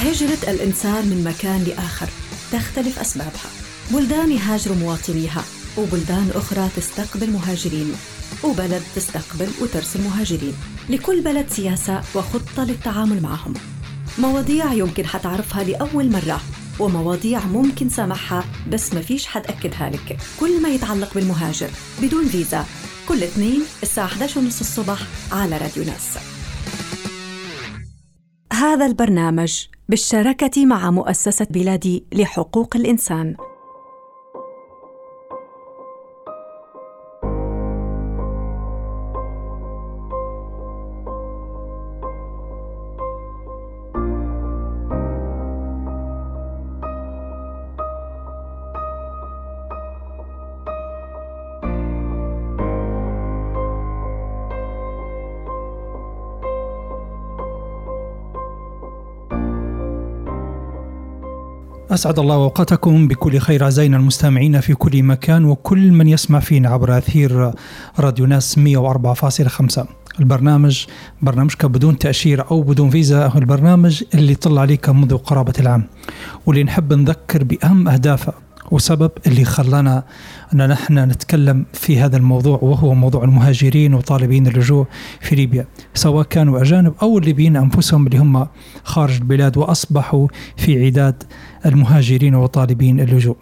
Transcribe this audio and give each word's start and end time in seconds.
هجرة 0.00 0.50
الإنسان 0.50 1.06
من 1.08 1.24
مكان 1.24 1.64
لآخر 1.64 2.08
تختلف 2.52 2.98
أسبابها. 2.98 3.50
بلدان 3.90 4.32
يهاجر 4.32 4.74
مواطنيها 4.74 5.44
وبلدان 5.78 6.30
أخرى 6.34 6.68
تستقبل 6.76 7.30
مهاجرين 7.30 7.92
وبلد 8.44 8.82
تستقبل 8.96 9.48
وترسل 9.60 10.00
مهاجرين. 10.00 10.54
لكل 10.88 11.20
بلد 11.20 11.46
سياسة 11.50 12.02
وخطة 12.14 12.64
للتعامل 12.64 13.22
معهم. 13.22 13.54
مواضيع 14.18 14.72
يمكن 14.72 15.06
حتعرفها 15.06 15.64
لأول 15.64 16.10
مرة 16.10 16.40
ومواضيع 16.78 17.44
ممكن 17.44 17.88
سامحها 17.88 18.44
بس 18.68 18.94
ما 18.94 19.00
فيش 19.00 19.26
حد 19.26 19.46
أكدها 19.46 19.90
لك. 19.90 20.18
كل 20.40 20.62
ما 20.62 20.68
يتعلق 20.68 21.14
بالمهاجر 21.14 21.70
بدون 22.02 22.28
فيزا 22.28 22.66
كل 23.08 23.22
اثنين 23.22 23.62
الساعة 23.82 24.06
11 24.06 24.38
ونص 24.40 24.60
الصبح 24.60 24.98
على 25.32 25.58
راديو 25.58 25.84
ناس. 25.84 26.39
هذا 28.60 28.86
البرنامج 28.86 29.66
بالشراكة 29.88 30.66
مع 30.66 30.90
مؤسسة 30.90 31.46
بلادي 31.50 32.04
لحقوق 32.12 32.76
الإنسان. 32.76 33.36
أسعد 61.90 62.18
الله 62.18 62.34
أوقاتكم 62.34 63.08
بكل 63.08 63.38
خير 63.38 63.64
أعزائنا 63.64 63.96
المستمعين 63.96 64.60
في 64.60 64.74
كل 64.74 65.02
مكان 65.02 65.44
وكل 65.44 65.92
من 65.92 66.08
يسمع 66.08 66.40
فينا 66.40 66.68
عبر 66.68 66.98
أثير 66.98 67.52
راديو 67.98 68.26
ناس 68.26 68.58
104.5 68.58 69.84
البرنامج 70.20 70.86
برنامجك 71.22 71.66
بدون 71.66 71.98
تأشيرة 71.98 72.46
أو 72.50 72.62
بدون 72.62 72.90
فيزا 72.90 73.26
هو 73.26 73.38
البرنامج 73.38 74.04
اللي 74.14 74.34
طلع 74.34 74.60
عليك 74.60 74.88
منذ 74.88 75.16
قرابة 75.16 75.52
العام. 75.60 75.84
واللي 76.46 76.62
نحب 76.62 76.92
نذكر 76.92 77.44
بأهم 77.44 77.88
أهدافه 77.88 78.32
وسبب 78.70 79.10
اللي 79.26 79.44
خلانا 79.44 80.04
أن 80.54 80.68
نحن 80.68 80.98
نتكلم 80.98 81.66
في 81.72 82.00
هذا 82.00 82.16
الموضوع 82.16 82.58
وهو 82.62 82.94
موضوع 82.94 83.24
المهاجرين 83.24 83.94
وطالبين 83.94 84.46
اللجوء 84.46 84.86
في 85.20 85.36
ليبيا. 85.36 85.66
سواء 85.94 86.26
كانوا 86.26 86.62
أجانب 86.62 86.94
أو 87.02 87.18
الليبيين 87.18 87.56
أنفسهم 87.56 88.06
اللي 88.06 88.18
هم 88.18 88.46
خارج 88.84 89.14
البلاد 89.16 89.56
وأصبحوا 89.56 90.28
في 90.56 90.86
عداد 90.86 91.22
المهاجرين 91.66 92.34
وطالبين 92.34 93.00
اللجوء. 93.00 93.36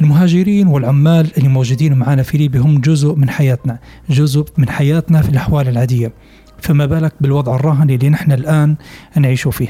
المهاجرين 0.00 0.66
والعمال 0.66 1.30
اللي 1.38 1.48
موجودين 1.48 1.94
معنا 1.94 2.22
في 2.22 2.38
ليبيا 2.38 2.60
هم 2.60 2.80
جزء 2.80 3.14
من 3.14 3.30
حياتنا 3.30 3.78
جزء 4.10 4.46
من 4.58 4.68
حياتنا 4.68 5.22
في 5.22 5.28
الأحوال 5.28 5.68
العادية. 5.68 6.12
فما 6.60 6.86
بالك 6.86 7.12
بالوضع 7.20 7.54
الراهن 7.54 7.90
اللي 7.90 8.08
نحن 8.08 8.32
الآن 8.32 8.76
نعيش 9.16 9.48
فيه. 9.48 9.68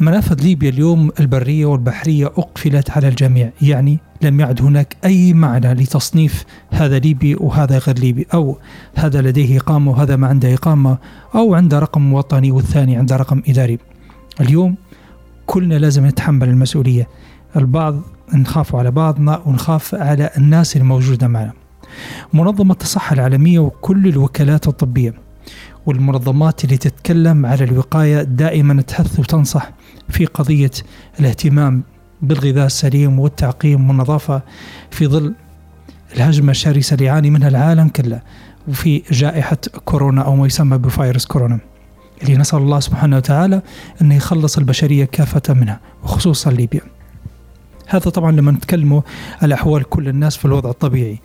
منافذ 0.00 0.42
ليبيا 0.42 0.70
اليوم 0.70 1.10
البرية 1.20 1.66
والبحرية 1.66 2.26
أقفلت 2.26 2.90
على 2.90 3.08
الجميع 3.08 3.50
يعني 3.62 3.98
لم 4.22 4.40
يعد 4.40 4.62
هناك 4.62 4.96
أي 5.04 5.32
معنى 5.32 5.74
لتصنيف 5.74 6.44
هذا 6.70 6.98
ليبي 6.98 7.34
وهذا 7.34 7.78
غير 7.78 7.98
ليبي 7.98 8.26
أو 8.34 8.58
هذا 8.94 9.20
لديه 9.22 9.58
إقامة 9.58 9.90
وهذا 9.90 10.16
ما 10.16 10.26
عنده 10.26 10.54
إقامة 10.54 10.98
أو 11.34 11.54
عنده 11.54 11.78
رقم 11.78 12.12
وطني 12.12 12.50
والثاني 12.50 12.96
عنده 12.96 13.16
رقم 13.16 13.42
إداري. 13.48 13.78
اليوم 14.40 14.74
كلنا 15.46 15.74
لازم 15.74 16.06
نتحمل 16.06 16.48
المسؤولية. 16.48 17.08
البعض 17.56 18.00
نخاف 18.34 18.76
على 18.76 18.90
بعضنا 18.90 19.42
ونخاف 19.46 19.94
على 19.94 20.30
الناس 20.36 20.76
الموجودة 20.76 21.28
معنا. 21.28 21.52
منظمة 22.34 22.76
الصحة 22.82 23.14
العالمية 23.14 23.58
وكل 23.58 24.08
الوكالات 24.08 24.68
الطبية 24.68 25.14
والمنظمات 25.86 26.64
اللي 26.64 26.76
تتكلم 26.76 27.46
على 27.46 27.64
الوقاية 27.64 28.22
دائما 28.22 28.82
تحث 28.82 29.20
وتنصح 29.20 29.72
في 30.10 30.26
قضية 30.26 30.70
الاهتمام 31.20 31.82
بالغذاء 32.22 32.66
السليم 32.66 33.18
والتعقيم 33.18 33.88
والنظافة 33.88 34.42
في 34.90 35.06
ظل 35.06 35.34
الهجمة 36.16 36.50
الشرسة 36.50 36.94
اللي 36.94 37.04
يعاني 37.04 37.30
منها 37.30 37.48
العالم 37.48 37.88
كله 37.88 38.22
وفي 38.68 39.02
جائحة 39.10 39.58
كورونا 39.84 40.22
أو 40.22 40.36
ما 40.36 40.46
يسمى 40.46 40.78
بفيروس 40.78 41.26
كورونا. 41.26 41.58
اللي 42.22 42.36
نسأل 42.36 42.58
الله 42.58 42.80
سبحانه 42.80 43.16
وتعالى 43.16 43.62
أنه 44.02 44.14
يخلص 44.14 44.58
البشرية 44.58 45.04
كافة 45.04 45.54
منها 45.54 45.80
وخصوصا 46.02 46.50
ليبيا. 46.50 46.80
هذا 47.86 48.10
طبعا 48.10 48.32
لما 48.32 48.52
نتكلموا 48.52 49.02
على 49.42 49.54
أحوال 49.54 49.84
كل 49.84 50.08
الناس 50.08 50.36
في 50.36 50.44
الوضع 50.44 50.70
الطبيعي. 50.70 51.20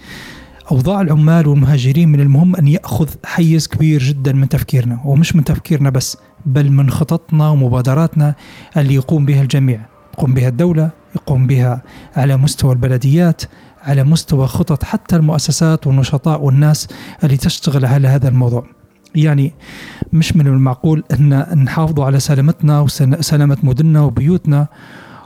أوضاع 0.71 1.01
العمال 1.01 1.47
والمهاجرين 1.47 2.09
من 2.09 2.19
المهم 2.19 2.55
أن 2.55 2.67
يأخذ 2.67 3.09
حيز 3.25 3.67
كبير 3.67 4.03
جدا 4.03 4.33
من 4.33 4.49
تفكيرنا 4.49 5.01
ومش 5.05 5.35
من 5.35 5.43
تفكيرنا 5.43 5.89
بس 5.89 6.17
بل 6.45 6.71
من 6.71 6.89
خططنا 6.89 7.49
ومبادراتنا 7.49 8.35
اللي 8.77 8.95
يقوم 8.95 9.25
بها 9.25 9.41
الجميع. 9.41 9.85
يقوم 10.13 10.33
بها 10.33 10.47
الدولة 10.47 10.89
يقوم 11.15 11.47
بها 11.47 11.81
على 12.15 12.37
مستوى 12.37 12.73
البلديات 12.73 13.41
على 13.83 14.03
مستوى 14.03 14.47
خطط 14.47 14.83
حتى 14.83 15.15
المؤسسات 15.15 15.87
والنشطاء 15.87 16.41
والناس 16.41 16.87
اللي 17.23 17.37
تشتغل 17.37 17.85
على 17.85 18.07
هذا 18.07 18.27
الموضوع. 18.27 18.65
يعني 19.15 19.53
مش 20.13 20.35
من 20.35 20.47
المعقول 20.47 21.03
أن 21.13 21.63
نحافظوا 21.63 22.05
على 22.05 22.19
سلامتنا 22.19 22.79
وسلامة 22.79 23.57
مدننا 23.63 24.01
وبيوتنا 24.01 24.67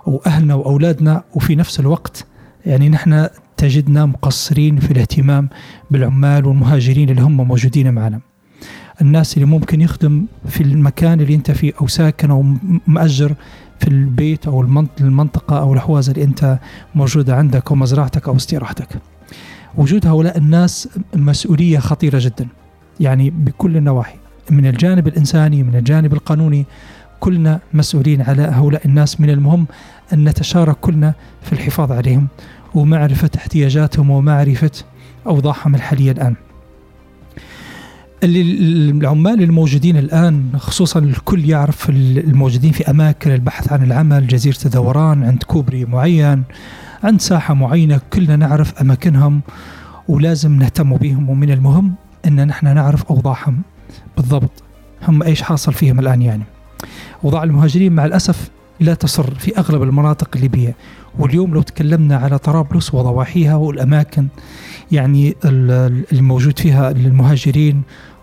وأهلنا 0.06 0.56
وأولادنا 0.56 1.24
وفي 1.34 1.56
نفس 1.56 1.80
الوقت 1.80 2.26
يعني 2.66 2.90
نحن 2.90 3.28
تجدنا 3.59 4.06
مقصرين 4.06 4.80
في 4.80 4.92
الاهتمام 4.92 5.50
بالعمال 5.92 6.46
والمهاجرين 6.46 7.09
اللي 7.09 7.22
هم 7.22 7.38
موجودين 7.38 7.94
معنا. 7.94 8.20
الناس 9.02 9.34
اللي 9.34 9.46
ممكن 9.46 9.81
يخدم 9.81 10.25
في 10.46 10.64
المكان 10.64 11.22
اللي 11.22 11.36
انت 11.36 11.52
فيه 11.52 11.74
أو 11.81 11.88
ساكن 11.88 12.31
أو 12.31 12.46
مأجر 12.88 13.34
في 13.80 13.88
البيت 13.88 14.48
أو 14.48 14.62
المنطقة 15.02 15.59
أو 15.59 15.74
الحواز 15.74 16.09
اللي 16.09 16.24
انت 16.24 16.59
موجودة 16.96 17.36
عندك 17.36 17.69
أو 17.69 17.75
مزرعتك 17.75 18.28
أو 18.28 18.36
استراحتك. 18.36 18.88
وجود 19.78 20.08
هؤلاء 20.08 20.38
الناس 20.38 20.90
مسؤولية 21.16 21.80
خطيرة 21.80 22.19
جدا 22.22 22.48
يعني 23.00 23.30
بكل 23.30 23.78
النواحي 23.78 24.18
من 24.50 24.66
الجانب 24.66 25.08
الإنساني 25.08 25.64
من 25.64 25.75
الجانب 25.75 26.14
القانوني. 26.14 26.66
كلنا 27.19 27.59
مسؤولين 27.74 28.22
على 28.22 28.42
هؤلاء 28.42 28.81
الناس 28.86 29.22
من 29.22 29.30
المهم 29.30 29.68
أن 30.14 30.24
نتشارك 30.24 30.75
كلنا 30.75 31.14
في 31.42 31.53
الحفاظ 31.53 31.92
عليهم. 31.92 32.28
ومعرفة 32.75 33.30
احتياجاتهم 33.38 34.09
ومعرفة 34.09 34.72
أوضاعهم 35.28 35.75
الحالية 35.75 36.12
الآن. 36.12 36.35
العمال 38.24 39.44
الموجودين 39.44 39.97
الآن 39.97 40.50
خصوصا 40.57 41.00
الكل 41.00 41.50
يعرف 41.50 41.90
الموجودين 41.90 42.72
في 42.72 42.90
أماكن 42.90 43.31
البحث 43.31 43.72
عن 43.74 43.84
العمل 43.84 44.28
جزيرة 44.28 44.57
الدوران 44.66 45.24
عند 45.24 45.44
كوبري 45.44 45.85
معين 45.85 46.44
عند 47.03 47.22
ساحة 47.22 47.53
معينة 47.53 48.02
كلنا 48.13 48.35
نعرف 48.35 48.81
أماكنهم 48.81 49.41
ولازم 50.07 50.59
نهتم 50.59 50.96
بهم. 50.96 51.30
ومن 51.30 51.51
المهم 51.51 51.94
أن 52.28 52.47
نحن 52.47 52.75
نعرف 52.75 53.03
أوضاعهم 53.06 53.62
بالضبط. 54.18 54.63
هم 55.07 55.24
إيش 55.24 55.41
حاصل 55.41 55.74
فيهم 55.74 56.00
الآن 56.00 56.22
يعني. 56.22 56.44
أوضاع 57.24 57.44
المهاجرين 57.44 57.94
مع 57.94 58.06
الأسف 58.06 58.50
لا 58.80 58.94
تصر 58.94 59.36
في 59.36 59.57
أغلب 59.57 59.84
المناطق 59.84 60.30
الليبية. 60.36 60.75
واليوم 61.20 61.53
لو 61.53 61.62
تكلمنا 61.62 62.16
على 62.18 62.38
طرابلس 62.38 62.94
وضواحيها 62.94 63.56
والأماكن 63.56 64.28
يعني 64.92 65.36
الموجود 66.14 66.59
فيها 66.59 66.92
المهاجرين 66.92 67.81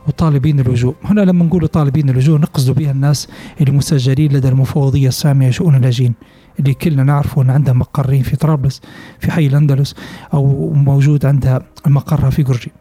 وطالبين 0.09 0.61
اللجوء. 0.61 0.95
هنا 1.05 1.21
لما 1.21 1.45
نقول 1.45 1.69
طالبين 1.69 2.11
اللجوء 2.11 2.41
نقصد 2.41 2.75
بها 2.75 2.91
الناس 2.91 3.29
اللي 3.61 3.73
مسجلين 3.73 4.33
لدى 4.33 4.49
المفوضية 4.49 5.09
السامية 5.09 5.51
شؤون 5.51 5.75
اللاجئين 5.75 6.15
اللي 6.61 6.75
كلنا 6.75 7.03
نعرفه 7.03 7.43
أن 7.43 7.51
عندها 7.51 7.75
مقرين 7.75 8.23
في 8.23 8.37
طرابلس 8.37 8.81
في 9.19 9.33
حي 9.33 9.47
الأندلس 9.47 9.95
أو 10.35 10.73
موجود 10.73 11.27
عندها 11.27 11.61
مقرها 11.87 12.31
في 12.31 12.43
قرجي 12.43 12.73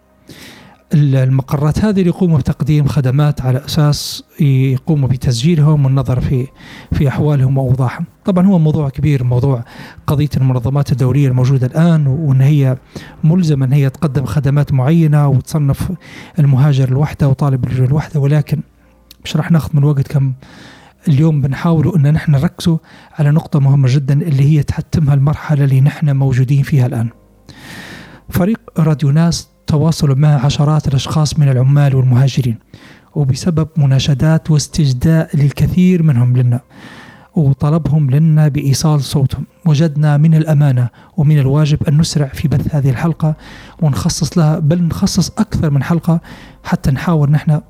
المقرات 0.94 1.80
هذه 1.80 2.00
اللي 2.00 2.08
يقوموا 2.10 2.38
بتقديم 2.38 2.88
خدمات 2.88 3.42
على 3.42 3.66
أساس 3.66 4.24
يقوموا 4.40 5.10
بتسجيلهم 5.10 5.86
والنظر 5.86 6.20
في 6.20 6.48
في 6.92 7.08
أحوالهم 7.08 7.58
وأوضاعهم. 7.58 8.06
طبعا 8.26 8.48
هو 8.48 8.60
موضوع 8.60 8.90
كبير 8.90 9.24
موضوع 9.24 9.64
قضية 10.08 10.30
المنظمات 10.38 10.92
الدولية 10.92 11.28
الموجودة 11.28 11.68
الآن 11.68 12.08
وإن 12.08 12.42
هي 12.42 12.78
ملزمه 13.24 13.66
إن 13.66 13.74
هي 13.74 13.90
تقدم 13.90 14.26
خدمات 14.26 14.74
معينة 14.74 15.28
وتصنف 15.28 15.92
المهاجر 16.40 16.88
الوحده 16.88 17.30
وطالب 17.30 17.66
الوحده 17.66 18.20
ولكن 18.20 18.62
مش 19.24 19.38
راح 19.38 19.52
ناخذ 19.52 19.70
من 19.74 19.84
وقت 19.84 20.08
كم 20.08 20.34
اليوم 21.08 21.42
بنحاولوا 21.42 21.98
إن 21.98 22.14
نحن 22.14 22.32
نركزوا 22.32 22.78
على 23.20 23.32
نقطة 23.32 23.60
مهمة 23.60 23.88
جدا 23.92 24.14
اللي 24.22 24.44
هي 24.58 24.64
تحتمها 24.64 25.14
المرحلة 25.14 25.64
اللي 25.64 25.82
نحن 25.82 26.16
موجودين 26.16 26.64
فيها 26.64 26.86
الآن. 26.86 27.10
فريق 28.30 28.60
راديو 28.80 29.12
ناس 29.12 29.55
تواصلوا 29.68 30.16
مع 30.16 30.46
عشرات 30.46 30.88
الأشخاص 30.88 31.40
من 31.40 31.50
العمال 31.50 31.96
والمهاجرين 31.96 32.58
وبسبب 33.16 33.68
مناشدات 33.78 34.52
واستجداء 34.52 35.38
للكثير 35.38 36.04
منهم 36.04 36.38
لنا 36.38 36.60
وطلبهم 37.36 38.12
لنا 38.12 38.48
بإيصال 38.48 39.02
صوتهم. 39.02 39.44
وجدنا 39.66 40.18
من 40.18 40.36
الأمانة 40.36 40.90
ومن 41.18 41.40
الواجب 41.40 41.84
أن 41.88 41.98
نسرع 41.98 42.28
في 42.28 42.48
بث 42.48 42.76
هذه 42.76 42.90
الحلقة 42.90 43.36
ونخصص 43.82 44.38
لها 44.38 44.60
بل 44.60 44.84
نخصص 44.84 45.30
أكثر 45.30 45.70
من 45.70 45.84
حلقة 45.84 46.22
حتى 46.64 46.92
نحاول 46.92 47.32
نحن 47.32 47.62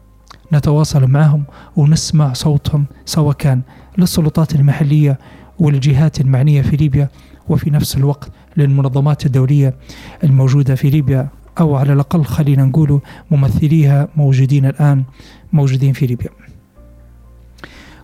نتواصل 0.54 1.08
معهم 1.08 1.44
ونسمع 1.76 2.34
صوتهم 2.34 2.86
سواء 3.06 3.36
كان 3.36 3.62
للسلطات 3.98 4.56
المحلية 4.56 5.20
والجهات 5.60 6.22
المعنية 6.22 6.62
في 6.62 6.76
ليبيا 6.76 7.10
وفي 7.50 7.70
نفس 7.70 7.98
الوقت 7.98 8.30
للمنظمات 8.58 9.26
الدولية 9.26 9.76
الموجودة 10.24 10.76
في 10.76 10.90
ليبيا. 10.90 11.30
أو 11.60 11.76
على 11.76 11.94
الأقل 11.94 12.24
خلينا 12.24 12.66
نقول 12.66 13.02
ممثليها 13.32 14.08
موجودين 14.16 14.66
الآن 14.66 15.04
موجودين 15.54 15.94
في 15.94 16.08
ليبيا. 16.08 16.30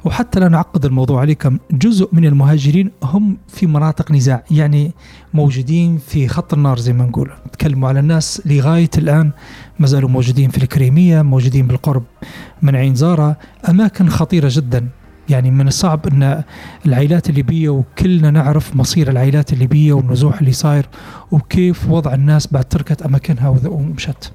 وحتى 0.06 0.40
لا 0.40 0.48
نعقد 0.48 0.86
الموضوع 0.86 1.22
عليكم 1.22 1.58
جزء 1.72 2.10
من 2.14 2.26
المهاجرين 2.26 2.92
هم 3.04 3.38
في 3.48 3.68
مناطق 3.68 4.12
نزاع 4.12 4.44
يعني 4.52 4.92
موجودين 5.34 5.98
في 5.98 6.28
خط 6.28 6.54
النار 6.54 6.80
زي 6.80 6.94
ما 6.94 7.06
نقول. 7.06 7.32
نتكلموا 7.48 7.90
على 7.90 8.00
الناس 8.00 8.42
لغاية 8.46 8.90
الآن 8.98 9.32
ما 9.80 9.88
زالوا 9.88 10.10
موجودين 10.10 10.50
في 10.50 10.58
الكريمية 10.58 11.22
موجودين 11.22 11.68
بالقرب 11.68 12.04
من 12.62 12.76
عين 12.76 12.96
زارة 12.96 13.38
أماكن 13.70 14.10
خطيرة 14.10 14.50
جدا. 14.52 14.88
يعني 15.32 15.52
من 15.52 15.68
الصعب 15.68 16.08
أن 16.08 16.44
العائلات 16.86 17.30
الليبية 17.30 17.70
وكلنا 17.70 18.32
نعرف 18.32 18.76
مصير 18.76 19.10
العائلات 19.10 19.54
الليبية 19.54 19.94
والنزوح 19.94 20.40
اللي 20.40 20.52
صاير 20.52 20.86
وكيف 21.32 21.90
وضع 21.90 22.14
الناس 22.14 22.54
بعد 22.54 22.64
تركت 22.64 23.02
أماكنها 23.02 23.50
ومشت. 23.66 24.32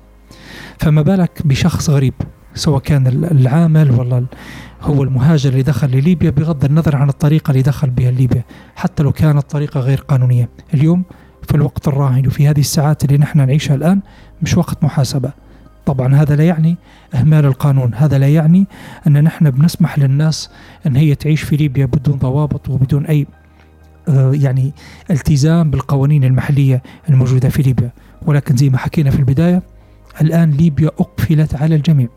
فما 0.79 1.03
بالك 1.03 1.43
بشخص 1.45 1.91
غريب 1.91 2.15
سواء 2.55 2.81
كان 2.81 3.07
العامل 3.07 3.91
ولا 3.91 4.27
هو 4.83 5.03
المهاجر 5.03 5.51
اللي 5.51 5.63
دخل 5.63 5.89
لليبيا 5.89 6.31
بغض 6.31 6.65
النظر 6.65 6.97
عن 6.97 7.09
الطريقة 7.09 7.51
اللي 7.51 7.63
دخل 7.63 7.91
بها 7.91 8.11
ليبيا 8.11 8.45
حتى 8.77 9.03
لو 9.03 9.13
كانت 9.13 9.51
طريقة 9.51 9.81
غير 9.81 10.01
قانونية. 10.01 10.49
اليوم 10.75 11.05
في 11.43 11.55
الوقت 11.55 11.89
الراهن 11.89 12.27
وفي 12.27 12.49
هذه 12.49 12.61
الساعات 12.61 13.05
اللي 13.05 13.19
نحن 13.19 13.39
نعيشها 13.39 13.75
الآن 13.75 14.01
مش 14.43 14.57
وقت 14.57 14.85
محاسبة. 14.85 15.33
طبعا 15.87 16.15
هذا 16.15 16.37
لا 16.37 16.44
يعني 16.44 16.77
إهمال 17.15 17.44
القانون 17.44 17.94
هذا 17.94 18.19
لا 18.19 18.29
يعني 18.29 18.67
أن 19.06 19.25
نحن 19.25 19.50
بنسمح 19.50 19.99
للناس 19.99 20.50
أن 20.87 20.97
هي 20.97 21.15
تعيش 21.15 21.43
في 21.43 21.56
ليبيا 21.56 21.87
بدون 21.87 22.19
ضوابط 22.19 22.69
وبدون 22.69 23.06
أي 23.06 23.27
آه، 24.09 24.33
يعني 24.35 24.73
التزام 25.11 25.71
بالقوانين 25.71 26.25
المحلية 26.25 26.83
الموجودة 27.09 27.49
في 27.49 27.62
ليبيا. 27.62 27.91
ولكن 28.27 28.56
زي 28.56 28.71
ما 28.71 28.79
حكينا 28.79 29.11
في 29.11 29.19
البداية 29.19 29.62
الآن 30.21 30.50
ليبيا 30.50 30.88
أقفلت 30.88 31.55
على 31.55 31.75
الجميع. 31.75 32.09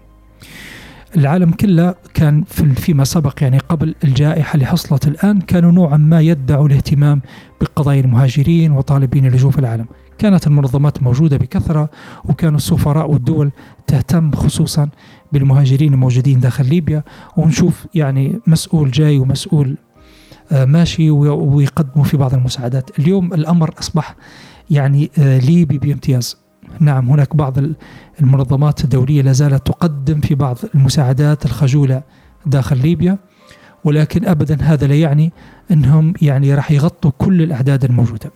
العالم 1.17 1.51
كله 1.51 1.95
كان 2.13 2.43
فيما 2.75 3.03
سبق 3.03 3.33
يعني 3.41 3.57
قبل 3.57 3.95
الجائحة 4.03 4.53
اللي 4.53 4.65
حصلت 4.65 5.07
الآن 5.07 5.41
كانوا 5.41 5.71
نوعا 5.71 5.97
ما 5.97 6.21
يدعوا 6.21 6.67
الاهتمام 6.67 7.21
بقضايا 7.61 8.01
المهاجرين 8.01 8.71
وطالبين 8.71 9.25
اللجوء 9.25 9.51
في 9.51 9.59
العالم. 9.59 9.85
كانت 10.19 10.47
المنظمات 10.47 11.03
موجودة 11.03 11.37
بكثرة 11.37 11.89
وكانوا 12.25 12.57
السفراء 12.57 13.11
والدول 13.11 13.51
تهتم 13.87 14.31
خصوصا 14.31 14.89
بالمهاجرين 15.31 15.93
الموجودين 15.93 16.39
داخل 16.39 16.69
ليبيا. 16.69 17.03
ونشوف 17.37 17.87
يعني 17.95 18.39
مسؤول 18.47 18.91
جاي 18.91 19.19
ومسؤول 19.19 19.77
آه، 20.51 20.65
ماشي 20.65 21.11
ويقدموا 21.11 22.05
في 22.05 22.17
بعض 22.17 22.33
المساعدات. 22.33 22.99
اليوم 22.99 23.33
الأمر 23.33 23.73
أصبح 23.79 24.15
يعني 24.69 25.11
آه، 25.17 25.39
ليبي 25.39 25.77
بامتياز. 25.77 26.37
نعم 26.79 27.09
هناك 27.09 27.35
بعض 27.35 27.57
المنظمات 28.21 28.83
الدولية 28.83 29.21
لا 29.21 29.31
زالت 29.31 29.67
تقدم 29.67 30.19
في 30.19 30.35
بعض 30.35 30.57
المساعدات 30.75 31.45
الخجولة 31.45 32.03
داخل 32.45 32.77
ليبيا. 32.77 33.17
ولكن 33.83 34.25
أبدا 34.25 34.57
هذا 34.61 34.87
لا 34.87 34.95
يعني 34.95 35.31
أنهم 35.71 36.13
يعني 36.21 36.53
راح 36.53 36.71
يغطوا 36.71 37.11
كل 37.17 37.41
الأعداد 37.41 37.83
الموجودة. 37.85 38.31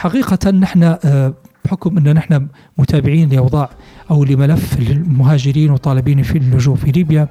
حقيقة 0.00 0.50
نحن 0.50 0.82
آه، 0.82 1.34
بحكم 1.64 1.98
أن 1.98 2.14
نحن 2.14 2.46
متابعين 2.78 3.28
لأوضاع 3.28 3.70
أو 4.10 4.24
لملف 4.24 4.78
المهاجرين 4.78 5.70
وطالبين 5.70 6.22
في 6.22 6.38
اللجوء 6.38 6.76
في 6.76 6.90
ليبيا 6.90 7.28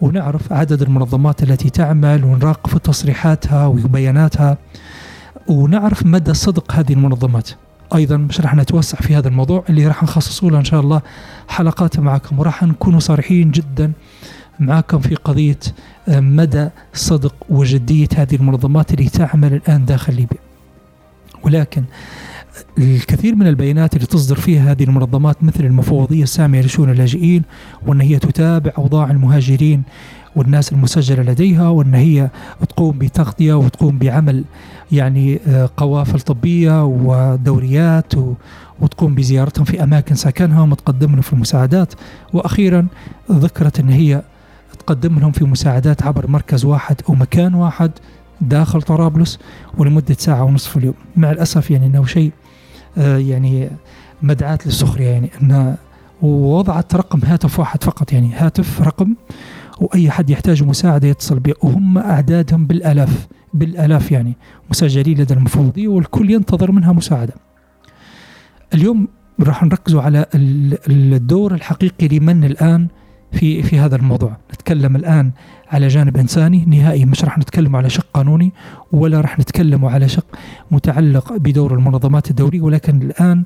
ونعرف 0.00 0.52
عدد 0.52 0.82
المنظمات 0.82 1.42
التي 1.42 1.70
تعمل 1.70 2.24
ونراقب 2.24 2.78
تصريحاتها 2.78 3.66
وبياناتها 3.66 4.58
ونعرف 5.48 6.06
مدى 6.06 6.34
صدق 6.34 6.72
هذه 6.72 6.92
المنظمات 6.92 7.50
أيضا 7.94 8.16
مش 8.16 8.40
راح 8.40 8.54
نتوسع 8.54 8.98
في 8.98 9.16
هذا 9.16 9.28
الموضوع 9.28 9.64
اللي 9.68 9.86
راح 9.86 10.02
نخصصه 10.02 10.50
له 10.50 10.58
إن 10.58 10.64
شاء 10.64 10.80
الله 10.80 11.02
حلقات 11.48 11.98
معكم 11.98 12.38
وراح 12.38 12.62
نكون 12.62 13.00
صريحين 13.00 13.50
جدا 13.50 13.92
معكم 14.60 14.98
في 14.98 15.14
قضية 15.14 15.58
آه، 16.08 16.20
مدى 16.20 16.68
صدق 16.94 17.34
وجدية 17.48 18.08
هذه 18.16 18.34
المنظمات 18.34 18.94
اللي 18.94 19.08
تعمل 19.08 19.54
الآن 19.54 19.84
داخل 19.84 20.14
ليبيا. 20.14 20.49
ولكن 21.42 21.84
الكثير 22.78 23.34
من 23.34 23.46
البيانات 23.46 23.94
اللي 23.94 24.06
تصدر 24.06 24.36
فيها 24.36 24.70
هذه 24.72 24.84
المنظمات 24.84 25.44
مثل 25.44 25.64
المفوضية 25.64 26.22
السامية 26.22 26.60
لشؤون 26.60 26.90
اللاجئين 26.90 27.42
وإن 27.86 28.00
هي 28.00 28.18
تتابع 28.18 28.72
أوضاع 28.78 29.10
المهاجرين 29.10 29.82
والناس 30.36 30.72
المسجلة 30.72 31.22
لديها 31.22 31.68
وإن 31.68 31.94
هي 31.94 32.30
تقوم 32.68 32.98
بتغطية 32.98 33.54
وتقوم 33.54 33.98
بعمل 33.98 34.44
يعني 34.92 35.40
آه، 35.46 35.70
قوافل 35.76 36.20
طبية 36.20 36.84
ودوريات 36.84 38.12
وتقوم 38.80 39.14
بزيارتهم 39.14 39.64
في 39.64 39.82
أماكن 39.82 40.14
سكنهم 40.14 40.72
وتقدم 40.72 41.12
لهم 41.12 41.20
في 41.20 41.32
المساعدات. 41.32 41.94
وأخيرا 42.32 42.86
ذكرت 43.32 43.80
إن 43.80 43.88
هي 43.88 44.22
تقدم 44.78 45.18
لهم 45.18 45.32
في 45.32 45.44
مساعدات 45.44 46.02
عبر 46.02 46.26
مركز 46.26 46.64
واحد 46.64 46.96
أو 47.08 47.14
مكان 47.14 47.54
واحد 47.54 47.90
داخل 48.40 48.82
طرابلس 48.82 49.38
ولمدة 49.78 50.16
ساعة 50.18 50.44
ونصف 50.44 50.76
اليوم. 50.76 50.94
مع 51.16 51.30
الأسف 51.30 51.70
يعني 51.70 51.86
إنه 51.86 52.06
شيء 52.06 52.32
آه، 52.98 53.18
يعني 53.18 53.70
مدعاة 54.22 54.58
للسخرية 54.66 55.08
يعني. 55.08 55.30
انها 55.42 55.76
ووضعت 56.22 56.94
رقم 56.94 57.20
هاتف 57.24 57.58
واحد 57.58 57.84
فقط 57.84 58.12
يعني 58.12 58.34
هاتف 58.34 58.82
رقم 58.82 59.14
وأي 59.80 60.10
حد 60.10 60.30
يحتاج 60.30 60.62
مساعدة 60.62 61.08
يتصل 61.08 61.38
به. 61.38 61.54
وهم 61.62 61.98
أعدادهم 61.98 62.66
بالألاف 62.66 63.28
بالألاف 63.54 64.12
يعني 64.12 64.36
مسجلين 64.70 65.18
لدى 65.18 65.34
المفوضيه 65.34 65.88
والكل 65.88 66.30
ينتظر 66.30 66.72
منها 66.72 66.92
مساعدة. 66.92 67.34
اليوم 68.74 69.08
راح 69.40 69.62
نركزوا 69.62 70.02
على 70.02 70.26
الدور 70.34 71.54
الحقيقي 71.54 72.08
لمن 72.08 72.44
الآن 72.44 72.88
في 73.32 73.62
في 73.62 73.78
هذا 73.78 73.96
الموضوع، 73.96 74.36
نتكلم 74.52 74.96
الآن 74.96 75.30
على 75.70 75.88
جانب 75.88 76.16
إنساني 76.16 76.64
نهائي 76.64 77.04
مش 77.04 77.24
راح 77.24 77.38
نتكلم 77.38 77.76
على 77.76 77.90
شق 77.90 78.06
قانوني 78.14 78.52
ولا 78.92 79.20
راح 79.20 79.38
نتكلم 79.38 79.84
على 79.84 80.08
شق 80.08 80.26
متعلق 80.70 81.32
بدور 81.32 81.74
المنظمات 81.74 82.30
الدوليه 82.30 82.60
ولكن 82.60 83.02
الآن 83.02 83.44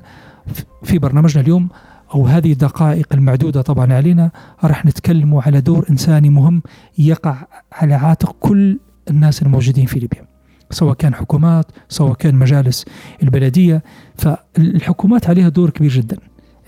في 0.83 0.99
برنامجنا 0.99 1.43
اليوم 1.43 1.69
أو 2.13 2.27
هذه 2.27 2.51
الدقائق 2.51 3.07
المعدودة 3.13 3.61
طبعا 3.61 3.93
علينا 3.93 4.31
راح 4.63 4.85
نتكلم 4.85 5.35
على 5.35 5.61
دور 5.61 5.85
إنساني 5.89 6.29
مهم 6.29 6.61
يقع 6.97 7.35
على 7.71 7.93
عاتق 7.93 8.35
كل 8.39 8.79
الناس 9.09 9.41
الموجودين 9.41 9.85
في 9.85 9.99
ليبيا 9.99 10.35
سواء 10.71 10.93
كان 10.93 11.15
حكومات 11.15 11.65
سواء 11.89 12.13
كان 12.13 12.35
مجالس 12.35 12.85
البلدية. 13.23 13.83
فالحكومات 14.17 15.29
عليها 15.29 15.49
دور 15.49 15.69
كبير 15.69 15.91
جدا. 15.91 16.17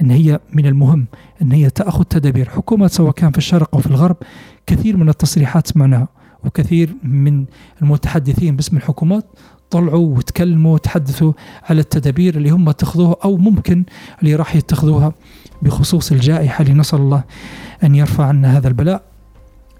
إن 0.02 0.12
هي 0.12 0.40
من 0.54 0.66
المهم 0.66 1.06
إن 1.42 1.52
هي 1.52 1.70
تأخذ 1.70 2.04
تدابير. 2.04 2.50
حكومات 2.50 2.92
سواء 2.92 3.12
كان 3.12 3.32
في 3.32 3.38
الشرق 3.38 3.76
أو 3.76 3.82
في 3.82 3.88
الغرب 3.88 4.18
كثير 4.68 4.98
من 4.98 5.10
التصريحات 5.10 5.68
سمعناها 5.68 6.08
وكثير 6.46 6.96
من 7.04 7.46
المتحدثين 7.82 8.56
باسم 8.56 8.78
الحكومات 8.78 9.26
طلعوا 9.70 10.18
وتكلموا 10.18 10.74
وتحدثوا 10.74 11.34
على 11.70 11.80
التدابير 11.82 12.38
اللي 12.38 12.50
هم 12.50 12.70
اتخذوها 12.70 13.16
أو 13.24 13.38
ممكن 13.38 13.84
اللي 14.22 14.36
راح 14.36 14.56
يتخذوها 14.56 15.14
بخصوص 15.62 16.12
الجائحة 16.12 16.62
اللي 16.62 16.74
نسأل 16.74 17.00
الله 17.00 17.24
أن 17.84 17.96
يرفع 17.96 18.26
عنا 18.26 18.58
هذا 18.58 18.68
البلاء. 18.68 19.04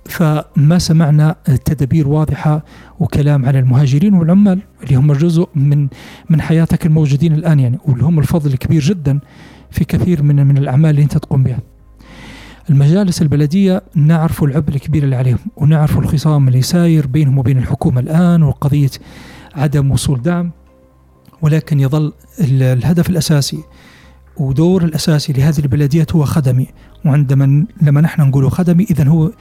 فما 0.06 0.80
سمعنا 0.80 1.36
تدابير 1.66 2.08
واضحة 2.08 2.66
وكلام 3.00 3.46
على 3.46 3.60
المهاجرين 3.60 4.14
والعمال 4.14 4.60
اللي 4.84 4.96
هم 4.96 5.14
جزء 5.14 5.50
من 5.56 5.88
من 6.30 6.42
حياتك 6.42 6.86
الموجودين 6.86 7.34
الآن 7.34 7.60
يعني 7.60 7.80
واللي 7.86 8.04
هم 8.04 8.20
الفضل 8.20 8.54
الكبير 8.54 8.82
جدا. 8.82 9.20
في 9.72 9.86
كثير 9.86 10.24
من 10.24 10.48
من 10.48 10.58
الأعمال 10.58 10.90
اللي 10.90 11.04
انت 11.04 11.18
تقوم 11.18 11.44
بها. 11.44 11.60
المجالس 12.70 13.22
البلدية 13.22 13.82
نعرف 13.96 14.44
العبء 14.44 14.76
الكبير 14.76 15.04
اللي 15.04 15.16
عليهم 15.16 15.40
ونعرف 15.58 15.98
الخصام 15.98 16.48
اللي 16.48 16.62
ساير 16.62 17.08
بينهم 17.08 17.38
وبين 17.38 17.58
الحكومة 17.58 18.02
الآن 18.02 18.44
وقضية 18.44 18.90
عدم 19.56 19.92
وصول 19.92 20.22
دعم 20.22 20.52
ولكن 21.42 21.80
يظل 21.80 22.14
الهدف 22.40 23.10
الأساسي 23.10 23.64
ودور 24.38 24.84
الأساسي 24.84 25.34
لهذه 25.34 25.60
البلديات 25.60 26.16
هو 26.16 26.26
خدمي 26.26 26.68
وعندما 27.06 27.66
لما 27.82 28.02
نحن 28.02 28.22
نقول 28.22 28.52
خدمي 28.52 28.84
اذا 28.84 29.08
هو 29.08 29.32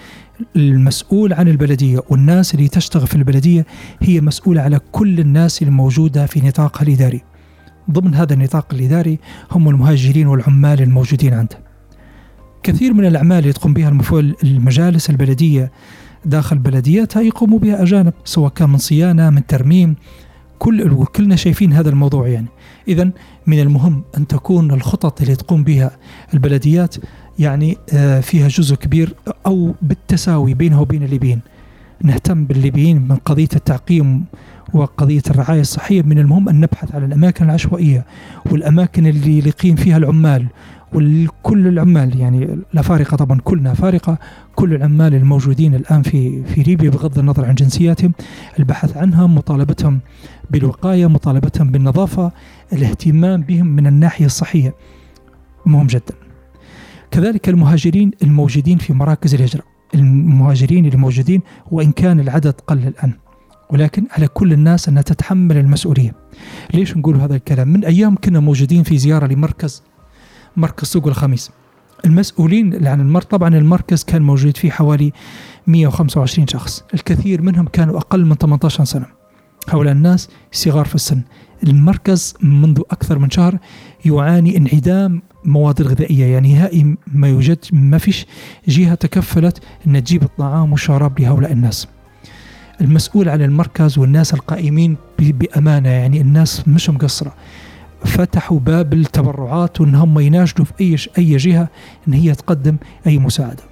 المسؤول 0.56 1.32
عن 1.32 1.48
البلدية 1.48 2.00
والناس 2.08 2.54
اللي 2.54 2.68
تشتغل 2.68 3.06
في 3.06 3.14
البلدية 3.14 3.66
هي 4.00 4.20
مسؤولة 4.20 4.62
على 4.62 4.80
كل 4.92 5.20
الناس 5.20 5.62
الموجودة 5.62 6.26
في 6.26 6.40
نطاقها 6.40 6.82
الإداري. 6.82 7.22
ضمن 7.90 8.14
هذا 8.14 8.34
النطاق 8.34 8.66
الإداري 8.72 9.18
هم 9.50 9.68
المهاجرين 9.68 10.26
والعمال 10.26 10.82
الموجودين 10.82 11.34
عنده. 11.34 11.58
كثير 12.62 12.94
من 12.94 13.04
الأعمال 13.04 13.38
اللي 13.38 13.52
تقوم 13.52 13.74
بها 13.74 13.88
المجالس 14.44 15.10
البلدية 15.10 15.72
داخل 16.24 16.58
بلدياتها 16.58 17.22
يقوموا 17.22 17.58
بها 17.58 17.82
أجانب 17.82 18.12
سواء 18.24 18.50
كان 18.50 18.70
من 18.70 18.78
صيانة 18.78 19.30
من 19.30 19.46
ترميم 19.46 19.94
كل 20.58 21.04
كلنا 21.04 21.36
شايفين 21.36 21.72
هذا 21.72 21.88
الموضوع 21.88 22.28
يعني 22.28 22.46
إذا 22.88 23.10
من 23.46 23.60
المهم 23.60 24.02
أن 24.16 24.26
تكون 24.26 24.70
الخطط 24.70 25.20
اللي 25.20 25.36
تقوم 25.36 25.64
بها 25.64 25.90
البلديات 26.34 26.96
يعني 27.38 27.78
آه، 27.92 28.20
فيها 28.20 28.48
جزء 28.48 28.74
كبير 28.76 29.14
أو 29.46 29.74
بالتساوي 29.82 30.54
بينها 30.54 30.80
وبين 30.80 31.02
الليبيين 31.02 31.40
نهتم 32.02 32.44
بالليبيين 32.44 33.08
من 33.08 33.16
قضية 33.16 33.48
التعقيم 33.56 34.24
وقضية 34.74 35.22
الرعاية 35.30 35.60
الصحية 35.60 36.02
من 36.02 36.18
المهم 36.18 36.48
أن 36.48 36.60
نبحث 36.60 36.94
على 36.94 37.06
الأماكن 37.06 37.44
العشوائية 37.44 38.06
والأماكن 38.50 39.06
اللي 39.06 39.38
يقيم 39.38 39.76
فيها 39.76 39.96
العمال 39.96 40.46
وكل 40.94 41.66
العمال 41.66 42.20
يعني 42.20 42.44
الأفارقة 42.74 43.16
طبعا 43.16 43.40
كلنا 43.40 43.72
أفارقة 43.72 44.18
كل 44.54 44.74
العمال 44.74 45.14
الموجودين 45.14 45.74
الآن 45.74 46.02
في 46.02 46.44
في 46.44 46.62
ليبيا 46.62 46.90
بغض 46.90 47.18
النظر 47.18 47.44
عن 47.44 47.54
جنسياتهم 47.54 48.12
البحث 48.58 48.96
عنهم 48.96 49.34
مطالبتهم 49.34 50.00
بالوقاية 50.50 51.06
مطالبتهم 51.06 51.70
بالنظافة 51.70 52.32
الاهتمام 52.72 53.42
بهم 53.42 53.66
من 53.66 53.86
الناحية 53.86 54.26
الصحية. 54.26 54.74
مهم 55.66 55.86
جدا. 55.86 56.14
كذلك 57.10 57.48
المهاجرين 57.48 58.10
الموجودين 58.22 58.78
في 58.78 58.92
مراكز 58.92 59.34
الهجرة. 59.34 59.62
المهاجرين 59.94 60.86
اللي 60.86 60.96
موجودين 60.96 61.42
وإن 61.70 61.92
كان 61.92 62.20
العدد 62.20 62.54
قل 62.66 62.78
الآن. 62.78 63.12
ولكن 63.70 64.04
على 64.10 64.28
كل 64.28 64.52
الناس 64.52 64.88
أنها 64.88 65.02
تتحمل 65.02 65.56
المسؤولية. 65.56 66.14
ليش 66.74 66.96
نقول 66.96 67.16
هذا 67.16 67.36
الكلام؟ 67.36 67.68
من 67.68 67.84
أيام 67.84 68.16
كنا 68.16 68.40
موجودين 68.40 68.82
في 68.82 68.98
زيارة 68.98 69.26
لمركز 69.26 69.82
مركز 70.56 70.88
سوق 70.88 71.06
الخميس. 71.06 71.50
المسؤولين 72.04 72.86
عن 72.86 73.00
المر 73.00 73.22
طبعا 73.22 73.56
المركز 73.56 74.04
كان 74.04 74.22
موجود 74.22 74.56
فيه 74.56 74.70
حوالي 74.70 75.12
125 75.66 76.46
شخص. 76.46 76.84
الكثير 76.94 77.42
منهم 77.42 77.66
كانوا 77.66 77.98
أقل 77.98 78.24
من 78.24 78.34
18 78.34 78.84
سنة. 78.84 79.06
هؤلاء 79.68 79.92
الناس 79.92 80.28
صغار 80.52 80.84
في 80.84 80.94
السن. 80.94 81.22
المركز 81.64 82.34
منذ 82.42 82.80
أكثر 82.90 83.18
من 83.18 83.30
شهر 83.30 83.58
يعاني 84.04 84.56
انعدام 84.56 85.22
مواد 85.44 85.80
الغذائية 85.80 86.26
يعني 86.26 86.54
نهائي 86.54 86.96
ما 87.06 87.28
يوجد 87.28 87.58
ما 87.72 87.98
فيش 87.98 88.26
جهة 88.68 88.94
تكفلت 88.94 89.62
أن 89.86 90.04
تجيب 90.04 90.22
الطعام 90.22 90.72
والشراب 90.72 91.20
لهؤلاء 91.20 91.52
الناس. 91.52 91.88
المسؤول 92.80 93.28
عن 93.28 93.42
المركز 93.42 93.98
والناس 93.98 94.34
القائمين 94.34 94.96
بأمانة 95.18 95.88
يعني 95.88 96.20
الناس 96.20 96.68
مش 96.68 96.90
مقصرة 96.90 97.34
فتحوا 98.04 98.58
باب 98.58 98.92
التبرعات 98.94 99.80
وإن 99.80 99.94
هم 99.94 100.18
يناشدوا 100.18 100.64
في 100.64 100.72
أي 100.80 100.96
أي 101.18 101.36
جهة 101.36 101.68
إن 102.08 102.12
هي 102.12 102.34
تقدم 102.34 102.76
أي 103.06 103.18
مساعدة. 103.18 103.62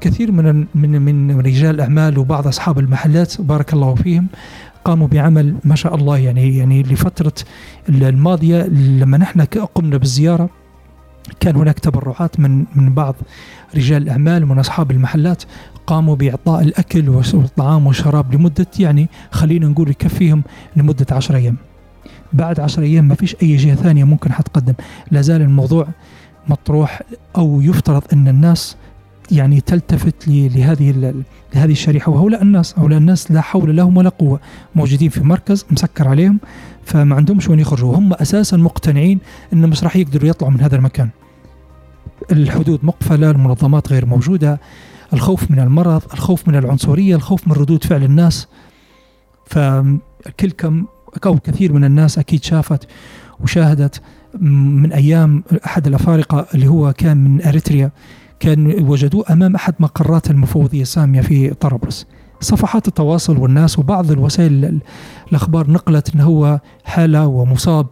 كثير 0.00 0.32
من 0.32 0.66
من 0.74 1.02
من 1.02 1.40
رجال 1.40 1.74
الاعمال 1.74 2.18
وبعض 2.18 2.46
أصحاب 2.46 2.78
المحلات 2.78 3.40
بارك 3.40 3.72
الله 3.72 3.94
فيهم 3.94 4.26
قاموا 4.84 5.08
بعمل 5.08 5.54
ما 5.64 5.74
شاء 5.74 5.94
الله 5.94 6.18
يعني 6.18 6.56
يعني 6.56 6.82
لفترة 6.82 7.32
الماضية 7.88 8.62
لما 8.66 9.18
نحن 9.18 9.40
قمنا 9.40 9.96
بالزيارة 9.96 10.50
كان 11.40 11.56
هناك 11.56 11.78
تبرعات 11.78 12.40
من 12.40 12.64
من 12.74 12.94
بعض 12.94 13.14
رجال 13.74 14.02
الاعمال 14.02 14.44
ومن 14.44 14.58
أصحاب 14.58 14.90
المحلات 14.90 15.42
قاموا 15.86 16.16
بإعطاء 16.16 16.62
الأكل 16.62 17.08
والطعام 17.08 17.86
والشراب 17.86 18.34
لمدة 18.34 18.66
يعني 18.78 19.08
خلينا 19.30 19.68
نقول 19.68 19.90
يكفيهم 19.90 20.42
لمدة 20.76 21.06
10 21.10 21.36
أيام. 21.36 21.56
بعد 22.32 22.60
10 22.60 22.82
أيام 22.82 23.08
ما 23.08 23.14
فيش 23.14 23.36
أي 23.42 23.56
جهة 23.56 23.74
ثانية 23.74 24.04
ممكن 24.04 24.32
حتقدم، 24.32 24.74
لا 25.10 25.20
زال 25.20 25.42
الموضوع 25.42 25.88
مطروح 26.48 27.02
أو 27.36 27.60
يفترض 27.60 28.02
أن 28.12 28.28
الناس 28.28 28.76
يعني 29.30 29.60
تلتفت 29.60 30.28
لهذه 30.28 31.14
لهذه 31.54 31.72
الشريحة. 31.72 32.12
وهؤلاء 32.12 32.42
الناس 32.42 32.78
هؤلاء 32.78 32.98
الناس 32.98 33.30
لا 33.30 33.40
حول 33.40 33.76
لهم 33.76 33.96
ولا 33.96 34.08
قوة. 34.08 34.40
موجودين 34.74 35.08
في 35.08 35.24
مركز 35.24 35.66
مسكر 35.70 36.08
عليهم 36.08 36.38
فما 36.84 37.16
عندهمش 37.16 37.48
وين 37.48 37.60
يخرجوا. 37.60 37.96
هم 37.96 38.12
أساسا 38.12 38.56
مقتنعين 38.56 39.18
انهم 39.52 39.70
مش 39.70 39.84
راح 39.84 39.96
يقدروا 39.96 40.28
يطلعوا 40.28 40.52
من 40.52 40.60
هذا 40.60 40.76
المكان. 40.76 41.08
الحدود 42.32 42.80
مقفلة 42.82 43.30
المنظمات 43.30 43.92
غير 43.92 44.06
موجودة. 44.06 44.60
الخوف 45.12 45.50
من 45.50 45.58
المرض 45.58 46.02
الخوف 46.12 46.48
من 46.48 46.56
العنصرية 46.56 47.16
الخوف 47.16 47.48
من 47.48 47.54
ردود 47.54 47.84
فعل 47.84 48.02
الناس. 48.04 48.48
فالكل 49.46 50.50
كم 50.58 50.86
أو 51.26 51.38
كثير 51.38 51.72
من 51.72 51.84
الناس 51.84 52.18
أكيد 52.18 52.44
شافت 52.44 52.88
وشاهدت 53.40 54.00
من 54.40 54.92
أيام 54.92 55.42
أحد 55.66 55.86
الأفارقة 55.86 56.46
اللي 56.54 56.66
هو 56.68 56.92
كان 56.92 57.16
من 57.16 57.42
إريتريا 57.42 57.90
كان 58.40 58.66
وجدوه 58.66 59.24
أمام 59.30 59.54
أحد 59.54 59.74
مقرات 59.80 60.30
المفوضية 60.30 60.82
السامية 60.82 61.20
في 61.20 61.54
طرابلس. 61.54 62.06
صفحات 62.40 62.88
التواصل 62.88 63.36
والناس 63.38 63.78
وبعض 63.78 64.10
الوسائل 64.10 64.80
الأخبار 65.32 65.70
نقلت 65.70 66.14
إنه 66.14 66.24
هو 66.24 66.60
حالة 66.84 67.26
ومصاب 67.26 67.86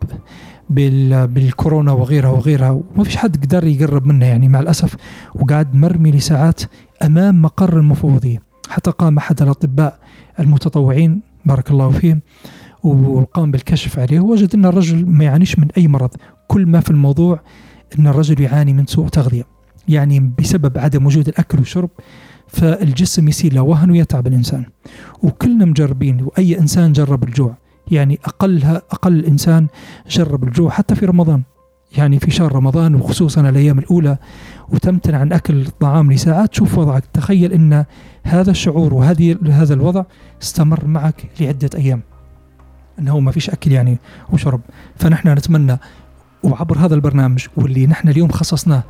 بالكورونا 0.70 1.92
وغيرها 1.92 2.30
وغيرها 2.30 2.70
وما 2.70 3.04
فيش 3.04 3.16
حد 3.16 3.44
قدر 3.44 3.64
يقرب 3.64 4.06
منه 4.06 4.26
يعني 4.26 4.48
مع 4.48 4.60
الأسف 4.60 4.96
وقعد 5.34 5.74
مرمي 5.74 6.10
لساعات 6.10 6.62
أمام 7.02 7.42
مقر 7.42 7.78
المفوضيه 7.78 8.42
حتى 8.68 8.90
قام 8.90 9.16
أحد 9.16 9.42
الأطباء 9.42 9.98
المتطوعين 10.40 11.22
بارك 11.44 11.70
الله 11.70 11.90
فيهم 11.90 12.20
وقام 12.82 13.50
بالكشف 13.50 13.98
عليه. 13.98 14.20
ووجد 14.20 14.54
أن 14.54 14.66
الرجل 14.66 15.06
ما 15.06 15.24
يعانيش 15.24 15.58
من 15.58 15.68
أي 15.76 15.88
مرض. 15.88 16.10
كل 16.48 16.66
ما 16.66 16.80
في 16.80 16.90
الموضوع 16.90 17.40
أن 17.98 18.06
الرجل 18.06 18.40
يعاني 18.40 18.72
من 18.72 18.86
سوء 18.86 19.08
تغذية. 19.08 19.44
يعني 19.88 20.32
بسبب 20.38 20.78
عدم 20.78 21.06
وجود 21.06 21.28
الأكل 21.28 21.58
والشرب 21.58 21.90
فالجسم 22.48 23.28
يصير 23.28 23.54
له 23.54 23.62
وهن 23.62 23.90
ويتعب 23.90 24.26
الإنسان. 24.26 24.64
وكلنا 25.22 25.64
مجربين 25.64 26.22
وأي 26.22 26.58
إنسان 26.58 26.92
جرب 26.92 27.24
الجوع. 27.24 27.56
يعني 27.90 28.18
اقلها 28.24 28.82
أقل 28.90 29.24
إنسان 29.24 29.66
جرب 30.08 30.44
الجوع 30.44 30.70
حتى 30.70 30.94
في 30.94 31.06
رمضان. 31.06 31.42
يعني 31.98 32.18
في 32.18 32.30
شهر 32.30 32.52
رمضان 32.52 32.94
وخصوصا 32.94 33.48
الأيام 33.48 33.78
الأولى 33.78 34.16
وتمتنع 34.68 35.18
عن 35.18 35.32
أكل 35.32 35.60
الطعام 35.60 36.12
لساعات 36.12 36.54
شوف 36.54 36.78
وضعك. 36.78 37.04
تخيل 37.12 37.52
إن 37.52 37.84
هذا 38.22 38.50
الشعور 38.50 38.94
وهذه 38.94 39.36
هذا 39.50 39.74
الوضع 39.74 40.04
استمر 40.42 40.86
معك 40.86 41.24
لعدة 41.40 41.70
أيام. 41.74 42.02
إنه 42.98 43.20
ما 43.20 43.30
فيش 43.30 43.50
أكل 43.50 43.72
يعني 43.72 43.98
وشرب. 44.32 44.60
فنحن 44.96 45.28
نتمنى 45.28 45.78
وعبر 46.42 46.78
هذا 46.78 46.94
البرنامج 46.94 47.46
واللي 47.56 47.86
نحن 47.86 48.08
اليوم 48.08 48.28
خصصناه 48.28 48.82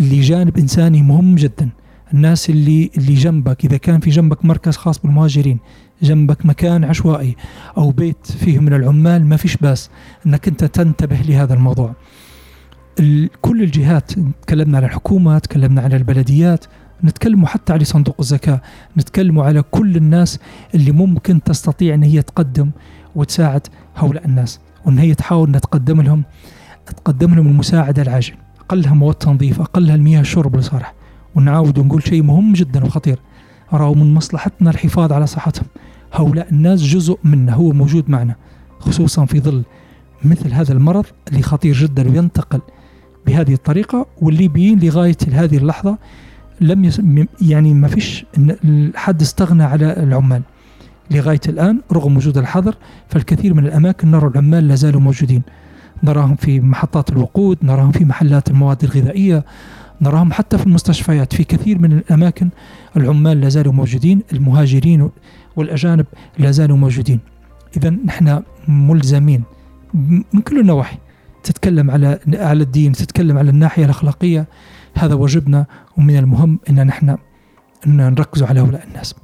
لجانب 0.00 0.58
إنساني 0.58 1.02
مهم 1.02 1.34
جدا. 1.34 1.68
الناس 2.14 2.50
اللي 2.50 2.90
اللي 2.96 3.14
جنبك 3.14 3.64
إذا 3.64 3.76
كان 3.76 4.00
في 4.00 4.10
جنبك 4.10 4.44
مركز 4.44 4.76
خاص 4.76 4.98
بالمهاجرين 4.98 5.58
جنبك 6.02 6.46
مكان 6.46 6.84
عشوائي 6.84 7.36
أو 7.76 7.90
بيت 7.90 8.26
فيه 8.26 8.58
من 8.58 8.74
العمال 8.74 9.26
ما 9.26 9.36
فيش 9.36 9.56
بأس 9.56 9.90
إنك 10.26 10.48
أنت 10.48 10.64
تنتبه 10.64 11.16
لهذا 11.16 11.54
الموضوع. 11.54 11.94
كل 13.40 13.62
الجهات 13.62 14.12
تكلمنا 14.42 14.76
على 14.76 14.86
الحكومة 14.86 15.38
تكلمنا 15.38 15.82
على 15.82 15.96
البلديات 15.96 16.64
نتكلموا 17.04 17.48
حتى 17.48 17.72
على 17.72 17.84
صندوق 17.84 18.16
الزكاة 18.20 18.60
نتكلموا 18.98 19.44
على 19.44 19.62
كل 19.62 19.96
الناس 19.96 20.38
اللي 20.74 20.92
ممكن 20.92 21.42
تستطيع 21.42 21.94
إن 21.94 22.02
هي 22.02 22.22
تقدم 22.22 22.70
وتساعد 23.14 23.66
هؤلاء 23.96 24.24
الناس 24.24 24.60
وإن 24.84 24.98
هي 24.98 25.14
تحاول 25.14 25.54
ان 25.54 25.60
تقدم 25.60 26.00
لهم 26.00 26.22
تقدم 26.96 27.34
لهم 27.34 27.46
المساعدة 27.46 28.02
العاجلة. 28.02 28.36
أقلها 28.60 28.94
مواد 28.94 29.14
تنظيف 29.14 29.60
أقلها 29.60 29.94
المياه 29.94 30.20
الشرب 30.20 30.56
لصالح 30.56 30.94
ونعاود 31.34 31.78
ونقول 31.78 32.02
شيء 32.02 32.22
مهم 32.22 32.52
جدا 32.52 32.84
وخطير. 32.84 33.18
راهو 33.72 33.94
من 33.94 34.14
مصلحتنا 34.14 34.70
الحفاظ 34.70 35.12
على 35.12 35.26
صحتهم. 35.26 35.66
هؤلاء 36.12 36.50
الناس 36.50 36.82
جزء 36.82 37.18
منا 37.24 37.54
هو 37.54 37.72
موجود 37.72 38.10
معنا 38.10 38.36
خصوصا 38.80 39.24
في 39.24 39.40
ظل 39.40 39.64
مثل 40.24 40.52
هذا 40.52 40.72
المرض 40.72 41.04
اللي 41.28 41.42
خطير 41.42 41.74
جدا 41.74 42.10
وينتقل 42.10 42.60
بهذه 43.26 43.52
الطريقة 43.52 44.06
والليبيين 44.20 44.78
لغاية 44.78 45.16
هذه 45.32 45.56
اللحظة 45.56 45.98
لم 46.60 46.84
يس... 46.84 47.02
يعني 47.42 47.74
ما 47.74 47.88
فيش 47.88 48.24
حد 48.94 49.20
استغنى 49.20 49.62
على 49.62 50.02
العمال. 50.02 50.42
لغاية 51.10 51.40
الآن 51.48 51.80
رغم 51.92 52.16
وجود 52.16 52.38
الحظر 52.38 52.74
فالكثير 53.08 53.54
من 53.54 53.66
الأماكن 53.66 54.10
نرى 54.10 54.26
العمال 54.26 54.68
لا 54.68 54.74
زالوا 54.74 55.00
موجودين. 55.00 55.42
نراهم 56.02 56.36
في 56.36 56.60
محطات 56.60 57.10
الوقود 57.10 57.58
نراهم 57.62 57.92
في 57.92 58.04
محلات 58.04 58.50
المواد 58.50 58.84
الغذائية 58.84 59.44
نراهم 60.00 60.32
حتى 60.32 60.58
في 60.58 60.66
المستشفيات. 60.66 61.32
في 61.32 61.44
كثير 61.44 61.78
من 61.78 61.92
الأماكن 61.92 62.48
العمال 62.96 63.40
لا 63.40 63.48
زالوا 63.48 63.72
موجودين 63.72 64.22
المهاجرين 64.32 65.10
والأجانب 65.56 66.06
لا 66.38 66.50
زالوا 66.50 66.76
موجودين. 66.76 67.20
إذا 67.76 67.90
نحن 67.90 68.42
ملزمين 68.68 69.42
من 70.32 70.40
كل 70.44 70.60
النواحي. 70.60 70.98
تتكلم 71.44 71.90
على 71.90 72.18
على 72.34 72.62
الدين 72.62 72.92
تتكلم 72.92 73.38
على 73.38 73.50
الناحية 73.50 73.84
الأخلاقية 73.84 74.46
هذا 74.94 75.14
واجبنا 75.14 75.66
ومن 75.98 76.16
المهم 76.16 76.60
أن 76.68 76.86
نحن 76.86 77.08
أن 77.86 77.96
نركز 77.96 78.42
على 78.42 78.60
هؤلاء 78.60 78.84
الناس. 78.88 79.14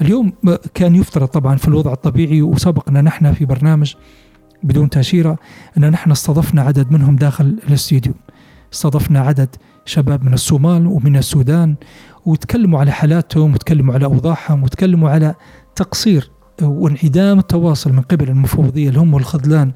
اليوم 0.00 0.32
كان 0.74 0.94
يفترض 0.94 1.28
طبعا 1.28 1.56
في 1.56 1.68
الوضع 1.68 1.92
الطبيعي 1.92 2.42
وسبقنا 2.42 3.02
نحن 3.02 3.32
في 3.32 3.44
برنامج 3.44 3.94
بدون 4.62 4.90
تأشيرة 4.90 5.38
أن 5.78 5.90
نحن 5.90 6.10
استضفنا 6.10 6.62
عدد 6.62 6.92
منهم 6.92 7.16
داخل 7.16 7.58
الاستديو. 7.68 8.14
استضفنا 8.72 9.20
عدد 9.20 9.48
شباب 9.84 10.24
من 10.24 10.34
الصومال 10.34 10.86
ومن 10.86 11.16
السودان 11.16 11.74
وتكلموا 12.26 12.80
على 12.80 12.92
حالاتهم 12.92 13.54
وتكلموا 13.54 13.94
على 13.94 14.04
أوضاعهم 14.04 14.62
وتكلموا 14.62 15.10
على 15.10 15.34
تقصير 15.76 16.30
وانعدام 16.62 17.38
التواصل 17.38 17.92
من 17.92 18.00
قبل 18.00 18.28
المفوضية 18.28 18.88
اللي 18.88 19.00
هم 19.00 19.16
الخذلان 19.16 19.72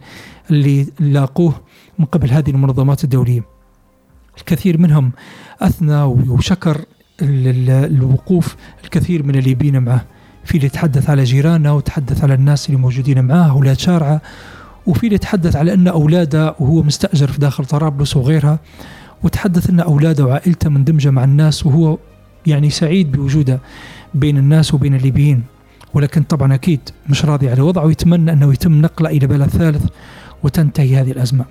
اللي 0.51 0.87
لاقوه 1.01 1.55
من 2.01 2.07
قبل 2.07 2.31
هذه 2.31 2.51
المنظمات 2.51 3.05
الدولية. 3.05 3.45
الكثير 4.39 4.79
منهم 4.79 5.13
أثنى 5.61 6.03
وشكر 6.03 6.81
الوقوف 7.23 8.57
الكثير 8.85 9.23
من 9.23 9.37
الليبيين 9.37 9.83
معه. 9.83 10.05
في 10.45 10.55
اللي 10.55 10.67
يتحدث 10.67 11.11
على 11.11 11.25
جيراننا 11.25 11.73
وتحدث 11.73 12.25
على 12.25 12.35
الناس 12.35 12.67
اللي 12.67 12.81
موجودين 12.81 13.25
معاه 13.25 13.51
أولاد 13.51 13.79
شارعة 13.79 14.23
وفي 14.87 15.05
اللي 15.05 15.15
يتحدث 15.15 15.57
على 15.57 15.75
أن 15.75 15.89
أولاده 15.89 16.55
وهو 16.61 16.83
مستأجر 16.83 17.33
في 17.33 17.39
داخل 17.39 17.65
طرابلس 17.65 18.17
وغيرها. 18.17 18.59
وتحدث 19.23 19.71
أن 19.71 19.81
أولاده 19.81 20.25
وعائلته 20.25 20.71
مندمجة 20.71 21.11
مع 21.11 21.25
الناس 21.25 21.67
وهو 21.67 21.99
يعني 22.47 22.71
سعيد 22.71 23.13
بوجوده 23.13 23.61
بين 24.15 24.39
الناس 24.39 24.75
وبين 24.75 24.95
الليبيين. 24.95 25.43
ولكن 25.95 26.23
طبعا 26.23 26.55
أكيد 26.55 26.81
مش 27.09 27.25
راضي 27.25 27.51
على 27.51 27.61
وضعه 27.61 27.85
ويتمنى 27.85 28.33
أنه 28.33 28.53
يتم 28.53 28.81
نقله 28.81 29.11
إلى 29.11 29.27
بلد 29.27 29.49
ثالث 29.49 29.87
وتنتهي 30.43 30.97
هذه 30.97 31.11
الأزمة. 31.11 31.45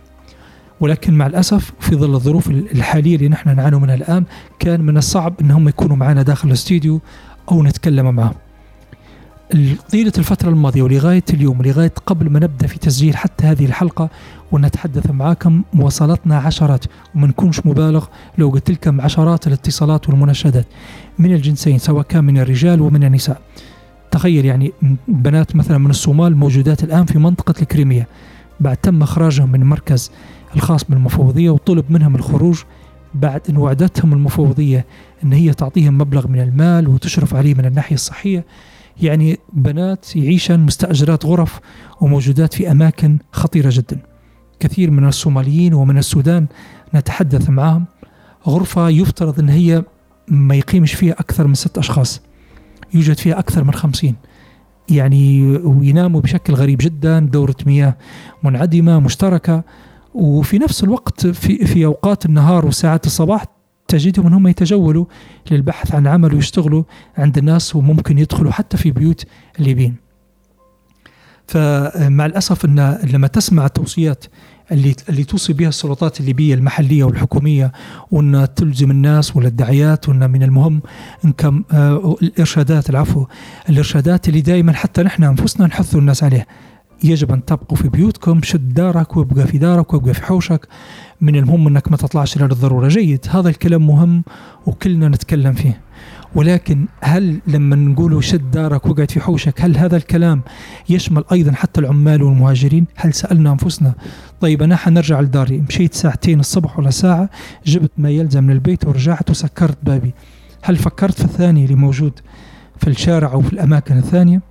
ولكن 0.81 1.13
مع 1.13 1.27
الأسف 1.27 1.71
في 1.79 1.95
ظل 1.95 2.15
الظروف 2.15 2.50
الحالية 2.50 3.15
اللي 3.15 3.29
نحن 3.29 3.55
نعاني 3.55 3.79
منها 3.79 3.95
الآن 3.95 4.24
كان 4.59 4.81
من 4.81 4.98
الصعب 4.98 5.33
أنهم 5.41 5.67
يكونوا 5.67 5.95
معنا 5.95 6.21
داخل 6.21 6.48
الاستديو 6.48 7.01
أو 7.51 7.63
نتكلم 7.63 8.15
معهم. 8.15 8.33
طيلة 9.91 10.13
الفترة 10.17 10.50
الماضية 10.50 10.81
ولغاية 10.81 11.24
اليوم 11.33 11.59
ولغاية 11.59 11.93
قبل 12.05 12.29
ما 12.29 12.39
نبدأ 12.39 12.67
في 12.67 12.79
تسجيل 12.79 13.17
حتى 13.17 13.45
هذه 13.45 13.65
الحلقة 13.65 14.09
ونتحدث 14.51 15.12
معاكم 15.12 15.63
وصلتنا 15.79 16.38
عشرات 16.38 16.86
وما 17.15 17.27
نكونش 17.27 17.65
مبالغ 17.65 18.05
لو 18.38 18.50
قلت 18.50 18.71
لكم 18.71 19.01
عشرات 19.01 19.48
الاتصالات 19.48 20.09
والمناشدات 20.09 20.65
من 21.19 21.33
الجنسين 21.33 21.77
سواء 21.77 22.03
كان 22.03 22.24
من 22.24 22.38
الرجال 22.38 22.81
ومن 22.81 23.03
النساء. 23.03 23.41
تخيل 24.12 24.45
يعني 24.45 24.74
بنات 25.07 25.55
مثلا 25.55 25.77
من 25.77 25.89
الصومال 25.89 26.36
موجودات 26.36 26.83
الآن 26.83 27.05
في 27.05 27.19
منطقة 27.19 27.53
الكريمية 27.62 28.07
بعد 28.59 28.77
تم 28.77 29.01
إخراجهم 29.03 29.51
من 29.51 29.62
المركز 29.62 30.12
الخاص 30.56 30.84
بالمفوضية 30.84 31.50
وطلب 31.50 31.86
منهم 31.89 32.15
الخروج 32.15 32.63
بعد 33.13 33.41
أن 33.50 33.58
وعدتهم 33.58 34.13
المفوضية 34.13 34.86
أن 35.24 35.34
هي 35.34 35.53
تعطيهم 35.53 35.98
مبلغ 35.98 36.27
من 36.27 36.39
المال 36.39 36.88
وتشرف 36.88 37.36
عليه 37.36 37.53
من 37.53 37.65
الناحية 37.65 37.96
الصحية. 37.96 38.46
يعني 39.01 39.38
بنات 39.53 40.15
يعيشن 40.15 40.60
مستأجرات 40.60 41.25
غرف 41.25 41.60
وموجودات 42.01 42.53
في 42.53 42.72
أماكن 42.72 43.18
خطيرة 43.32 43.70
جدا. 43.74 44.00
كثير 44.60 44.91
من 44.91 45.08
الصوماليين 45.08 45.74
ومن 45.74 45.98
السودان 45.98 46.46
نتحدث 46.96 47.50
معهم 47.50 47.86
غرفة 48.48 48.89
يفترض 48.89 49.39
أن 49.39 49.50
هي 49.50 49.84
ما 50.27 50.56
يقيمش 50.56 50.94
فيها 50.94 51.13
أكثر 51.13 51.48
من 51.48 51.53
ست 51.53 51.77
أشخاص. 51.77 52.22
يوجد 52.94 53.18
فيها 53.18 53.39
أكثر 53.39 53.63
من 53.63 53.74
خمسين. 53.74 54.15
يعني 54.89 55.51
ويناموا 55.58 56.22
بشكل 56.22 56.53
غريب 56.53 56.77
جدا 56.82 57.20
دورة 57.20 57.56
مياه 57.65 57.98
منعدمة 58.44 59.00
مشتركة. 59.00 59.63
وفي 60.13 60.58
نفس 60.58 60.84
الوقت 60.84 61.28
في, 61.28 61.66
في 61.66 61.86
أوقات 61.86 62.25
النهار 62.25 62.66
وساعات 62.66 63.06
الصباح 63.06 63.46
تجدهم 63.88 64.28
أنهم 64.28 64.48
يتجولوا 64.48 65.06
للبحث 65.51 65.96
عن 65.96 66.08
عمل 66.08 66.34
ويشتغلوا 66.36 66.84
عند 67.18 67.38
الناس 67.38 67.75
وممكن 67.75 68.18
يدخلوا 68.18 68.51
حتى 68.51 68.78
في 68.78 68.92
بيوت 68.92 69.25
الليبيين 69.60 69.96
فمع 71.48 72.25
الأسف 72.25 72.66
أن 72.66 73.00
لما 73.13 73.28
تسمع 73.28 73.66
التوصيات 73.66 74.25
اللي 74.72 74.96
اللي 75.10 75.24
توصي 75.24 75.54
بها 75.54 75.70
السلطات 75.70 76.20
الليبية 76.20 76.54
المحلية 76.54 77.04
والحكومية 77.04 77.72
وأن 78.12 78.48
تلزم 78.56 78.92
الناس 78.92 79.36
ولا 79.36 79.48
الدعايات 79.48 80.10
وأن 80.10 80.30
من 80.30 80.44
المهم 80.44 80.82
إن 81.25 81.32
كم 81.32 81.63
آه 81.72 82.16
الإرشادات 82.22 82.89
العفو 82.89 83.25
الإرشادات 83.70 84.30
اللي 84.30 84.42
دائما 84.42 84.74
حتى 84.74 85.04
نحن 85.04 85.24
أنفسنا 85.24 85.68
نحث 85.68 85.96
الناس 85.96 86.24
عليها. 86.24 86.46
يجب 87.03 87.31
أن 87.31 87.46
تبقوا 87.46 87.77
في 87.77 87.90
بيوتكم 87.90 88.42
شد 88.44 88.74
دارك 88.74 89.18
وابقى 89.18 89.48
في 89.48 89.57
دارك 89.57 89.94
وابقى 89.94 90.14
في 90.14 90.25
حوشك. 90.25 90.68
من 91.22 91.35
المهم 91.35 91.68
إنك 91.68 91.92
ما 91.92 91.98
تطلعش 91.98 92.38
إلى 92.38 92.46
الضرورة. 92.46 92.88
جيد 92.88 93.25
هذا 93.29 93.50
الكلام 93.50 93.88
مهم 93.88 94.24
وكلنا 94.66 95.09
نتكلم 95.09 95.53
فيه. 95.53 95.81
ولكن 96.35 96.85
هل 97.01 97.40
لما 97.48 97.75
نقول 97.75 98.24
شد 98.24 98.51
دارك 98.51 98.85
وقعد 98.85 99.12
في 99.12 99.20
حوشك 99.20 99.62
هل 99.62 99.77
هذا 99.77 99.98
الكلام 99.98 100.42
يشمل 100.90 101.24
أيضا 101.31 101.51
حتى 101.51 101.81
العمال 101.81 102.24
والمهاجرين؟ 102.24 102.85
هل 102.96 103.14
سألنا 103.14 103.51
أنفسنا؟ 103.51 103.94
طيب 104.42 104.64
أنا 104.64 104.75
حنرجع 104.75 105.22
لداري. 105.22 105.57
مشيت 105.57 105.94
ساعتين 105.94 106.40
الصبح 106.40 106.79
ولا 106.79 106.90
ساعة 106.90 107.29
جبت 107.66 107.92
ما 107.98 108.09
يلزم 108.09 108.44
من 108.44 108.51
البيت 108.51 108.85
ورجعت 108.85 109.29
وسكرت 109.29 109.77
بابي. 109.83 110.14
هل 110.62 110.75
فكرت 110.75 111.14
في 111.14 111.25
الثاني 111.25 111.64
اللي 111.66 111.75
موجود 111.75 112.20
في 112.77 112.88
الشارع 112.90 113.31
أو 113.31 113.42
في 113.42 113.53
الأماكن 113.53 113.98
الثانية؟ 113.98 114.49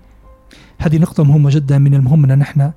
هذه 0.78 0.98
نقطة 0.98 1.24
مهمة 1.24 1.50
جدا 1.50 1.78
من 1.78 1.94
المهم 1.94 2.24
أن 2.24 2.38
نحن 2.38 2.70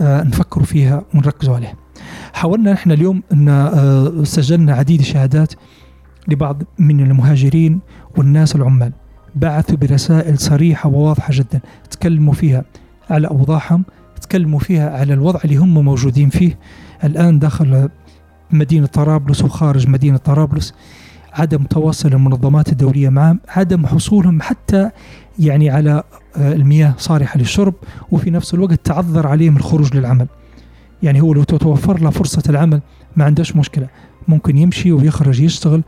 آه 0.00 0.22
نفكر 0.22 0.62
فيها 0.62 1.02
ونركزوا 1.14 1.54
عليها. 1.54 1.74
حاولنا 2.32 2.72
نحن 2.72 2.92
اليوم 2.92 3.22
أن 3.32 3.48
آه 3.48 4.24
سجلنا 4.24 4.74
عديد 4.74 5.00
الشهادات 5.00 5.52
لبعض 6.28 6.62
من 6.78 7.00
المهاجرين 7.00 7.80
والناس 8.16 8.56
العمال. 8.56 8.92
بعثوا 9.34 9.76
برسائل 9.76 10.38
صريحة 10.38 10.88
وواضحة 10.88 11.28
جدا. 11.32 11.60
تكلموا 11.90 12.32
فيها 12.32 12.64
على 13.10 13.28
أوضاعهم 13.28 13.84
تكلموا 14.20 14.58
فيها 14.58 14.98
على 14.98 15.14
الوضع 15.14 15.40
اللي 15.44 15.56
هم 15.56 15.84
موجودين 15.84 16.28
فيه. 16.28 16.58
الآن 17.04 17.38
داخل 17.38 17.88
مدينة 18.50 18.86
طرابلس 18.86 19.42
وخارج 19.42 19.88
مدينة 19.88 20.16
طرابلس 20.16 20.74
عدم 21.32 21.62
تواصل 21.62 22.08
المنظمات 22.12 22.72
الدولية 22.72 23.08
معهم 23.08 23.40
عدم 23.48 23.86
حصولهم 23.86 24.42
حتى 24.42 24.90
يعني 25.38 25.70
على 25.70 26.02
المياه 26.36 26.94
صالحة 26.98 27.38
للشرب 27.38 27.74
وفي 28.10 28.30
نفس 28.30 28.54
الوقت 28.54 28.80
تعذر 28.84 29.26
عليهم 29.26 29.56
الخروج 29.56 29.96
للعمل. 29.96 30.26
يعني 31.02 31.20
هو 31.20 31.32
لو 31.32 31.44
تتوفر 31.44 32.00
له 32.00 32.10
فرصة 32.10 32.42
العمل 32.48 32.80
ما 33.16 33.24
عندهش 33.24 33.56
مشكلة. 33.56 33.86
ممكن 34.28 34.58
يمشي 34.58 34.92
ويخرج 34.92 35.40
يشتغل 35.40 35.82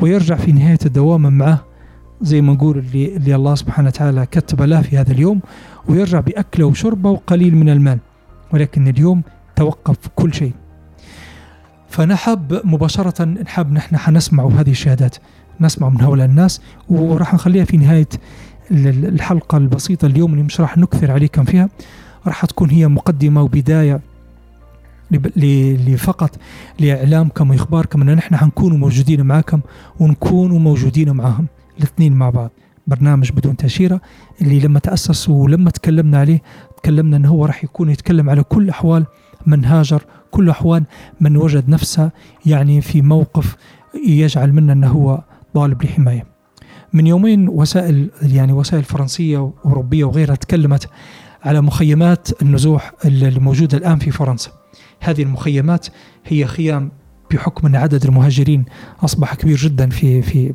ويرجع 0.00 0.36
في 0.36 0.52
نهاية 0.52 0.78
الدوام 0.86 1.38
معه. 1.38 1.64
زي 2.22 2.40
ما 2.40 2.52
نقول 2.52 2.78
اللي, 2.78 3.16
اللي 3.16 3.34
الله 3.34 3.54
سبحانه 3.54 3.88
وتعالى 3.88 4.26
كتب 4.26 4.62
له 4.62 4.82
في 4.82 4.98
هذا 4.98 5.12
اليوم 5.12 5.40
ويرجع 5.88 6.20
بأكله 6.20 6.66
وشربه 6.66 7.10
وقليل 7.10 7.56
من 7.56 7.68
المال. 7.68 7.98
ولكن 8.52 8.88
اليوم 8.88 9.22
توقف 9.56 9.96
كل 10.16 10.34
شيء. 10.34 10.52
فنحب 11.88 12.60
مباشرة 12.64 13.24
نحب 13.24 13.72
نحن 13.72 13.96
حنسمع 13.96 14.48
هذه 14.48 14.70
الشهادات. 14.70 15.16
نسمع 15.60 15.88
من 15.88 16.00
هؤلاء 16.00 16.26
الناس 16.26 16.60
وراح 16.88 17.34
نخليها 17.34 17.64
في 17.64 17.76
نهاية 17.76 18.08
الحلقة 18.70 19.58
البسيطة 19.58 20.06
اليوم 20.06 20.32
اللي 20.32 20.42
مش 20.42 20.60
راح 20.60 20.78
نكثر 20.78 21.10
عليكم 21.10 21.44
فيها 21.44 21.68
راح 22.26 22.44
تكون 22.44 22.70
هي 22.70 22.88
مقدمة 22.88 23.42
وبداية 23.42 24.00
لفقط 25.10 26.38
لإعلامكم 26.80 27.50
وإخباركم 27.50 28.02
أن 28.02 28.14
نحن 28.14 28.36
حنكون 28.36 28.80
موجودين 28.80 29.26
معكم 29.26 29.60
ونكونوا 30.00 30.58
موجودين 30.58 31.10
معهم 31.10 31.46
الاثنين 31.78 32.12
مع 32.12 32.30
بعض. 32.30 32.50
برنامج 32.86 33.32
بدون 33.32 33.56
تأشيرة 33.56 34.00
اللي 34.40 34.60
لما 34.60 34.78
تأسس 34.78 35.28
ولما 35.28 35.70
تكلمنا 35.70 36.18
عليه 36.18 36.42
تكلمنا 36.76 37.16
أنه 37.16 37.28
هو 37.28 37.46
راح 37.46 37.64
يكون 37.64 37.90
يتكلم 37.90 38.30
على 38.30 38.42
كل 38.42 38.70
أحوال 38.70 39.06
من 39.46 39.64
هاجر 39.64 40.02
كل 40.30 40.50
أحوال 40.50 40.84
من 41.20 41.36
وجد 41.36 41.68
نفسه 41.68 42.10
يعني 42.46 42.80
في 42.80 43.02
موقف 43.02 43.56
يجعل 44.06 44.52
منا 44.52 44.72
أنه 44.72 44.88
هو 44.88 45.22
طالب 45.54 45.82
لحماية. 45.82 46.33
من 46.94 47.06
يومين 47.06 47.48
وسائل 47.48 48.10
يعني 48.22 48.52
وسائل 48.52 48.84
فرنسية 48.84 49.38
وأوروبية 49.38 50.04
وغيرها 50.04 50.34
تكلمت 50.34 50.88
على 51.44 51.60
مخيمات 51.60 52.42
النزوح 52.42 52.92
اللي 53.04 53.40
موجودة 53.40 53.78
الآن 53.78 53.98
في 53.98 54.10
فرنسا. 54.10 54.50
هذه 55.00 55.22
المخيمات 55.22 55.86
هي 56.24 56.46
خيام 56.46 56.90
بحكم 57.30 57.66
أن 57.66 57.76
عدد 57.76 58.04
المهاجرين 58.04 58.64
أصبح 59.04 59.34
كبير 59.34 59.56
جدا 59.56 59.88
في 59.88 60.22
في 60.22 60.54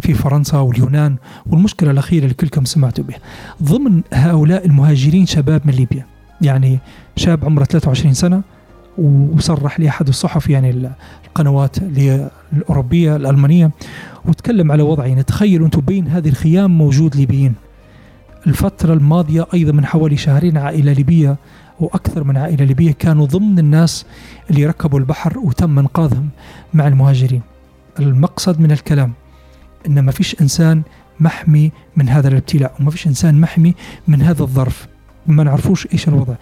في 0.00 0.14
فرنسا 0.14 0.58
واليونان 0.58 1.16
والمشكلة 1.46 1.90
الأخيرة 1.90 2.22
اللي 2.22 2.34
كلكم 2.34 2.64
سمعتوا 2.64 3.04
بها 3.04 3.18
ضمن 3.62 4.02
هؤلاء 4.12 4.66
المهاجرين 4.66 5.26
شباب 5.26 5.62
من 5.64 5.72
ليبيا 5.72 6.06
يعني 6.42 6.78
شاب 7.16 7.44
عمره 7.44 7.64
23 7.64 8.14
سنة 8.14 8.42
وصرح 9.00 9.80
لي 9.80 9.88
أحد 9.88 10.08
الصحف 10.08 10.50
يعني 10.50 10.90
القنوات 11.26 11.76
الأوروبية 12.52 13.16
الألمانية 13.16 13.70
وتكلم 14.24 14.72
على 14.72 14.82
وضع 14.82 15.06
يعني 15.06 15.22
تخيلوا 15.22 15.66
أنتم 15.66 15.80
بين 15.80 16.08
هذه 16.08 16.28
الخيام 16.28 16.78
موجود 16.78 17.16
ليبيين. 17.16 17.54
الفترة 18.46 18.94
الماضية 18.94 19.46
أيضا 19.54 19.72
من 19.72 19.86
حوالي 19.86 20.16
شهرين 20.16 20.56
عائلة 20.56 20.92
ليبية 20.92 21.36
وأكثر 21.80 22.24
من 22.24 22.36
عائلة 22.36 22.64
ليبية 22.64 22.92
كانوا 22.92 23.26
ضمن 23.26 23.58
الناس 23.58 24.06
اللي 24.50 24.66
ركبوا 24.66 24.98
البحر 24.98 25.38
وتم 25.38 25.78
إنقاذهم 25.78 26.28
مع 26.74 26.86
المهاجرين. 26.86 27.42
المقصد 28.00 28.60
من 28.60 28.72
الكلام 28.72 29.12
أن 29.86 30.00
ما 30.00 30.12
فيش 30.12 30.40
إنسان 30.40 30.82
محمي 31.20 31.72
من 31.96 32.08
هذا 32.08 32.28
الابتلاء 32.28 32.74
وما 32.80 32.90
فيش 32.90 33.06
إنسان 33.06 33.40
محمي 33.40 33.74
من 34.08 34.22
هذا 34.22 34.42
الظرف. 34.42 34.86
ما 35.26 35.44
نعرفوش 35.44 35.88
إيش 35.92 36.08
الوضع. 36.08 36.34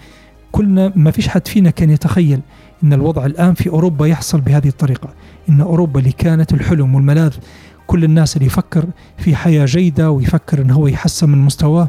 كلنا 0.59 0.92
ما 0.97 1.11
فيش 1.11 1.29
حد 1.29 1.49
فينا 1.49 1.71
كان 1.71 1.90
يتخيل 1.90 2.40
إن 2.85 2.92
الوضع 2.92 3.27
الآن 3.27 3.55
في 3.55 3.68
أوروبا 3.68 4.07
يحصل 4.07 4.40
بهذه 4.40 4.68
الطريقة. 4.68 5.09
إن 5.49 5.61
أوروبا 5.61 6.01
اللي 6.01 6.12
كانت 6.12 6.53
الحلم 6.53 6.94
والملاذ 6.94 7.35
كل 7.87 8.05
الناس 8.05 8.37
اللي 8.37 8.47
يفكر 8.47 8.85
في 9.18 9.37
حياة 9.37 9.64
جيدة 9.64 10.11
ويفكر 10.11 10.62
إن 10.62 10.71
هو 10.71 10.87
يحسن 10.87 11.31
من 11.31 11.38
مستواه 11.38 11.88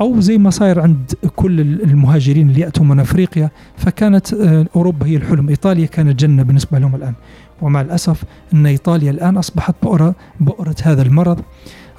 أو 0.00 0.20
زي 0.20 0.38
ما 0.38 0.50
صاير 0.50 0.80
عند 0.80 1.12
كل 1.36 1.60
المهاجرين 1.60 2.48
اللي 2.50 2.60
يأتوا 2.60 2.84
من 2.84 3.00
أفريقيا 3.00 3.50
فكانت 3.76 4.34
آه، 4.34 4.66
أوروبا 4.76 5.06
هي 5.06 5.16
الحلم. 5.16 5.48
إيطاليا 5.48 5.86
كانت 5.86 6.20
جنة 6.20 6.42
بالنسبة 6.42 6.78
لهم 6.78 6.94
الآن. 6.94 7.14
ومع 7.62 7.80
الأسف 7.80 8.24
إن 8.54 8.66
إيطاليا 8.66 9.10
الآن 9.10 9.36
أصبحت 9.36 9.74
بؤرة 9.82 10.14
بؤرة 10.40 10.76
هذا 10.82 11.02
المرض. 11.02 11.40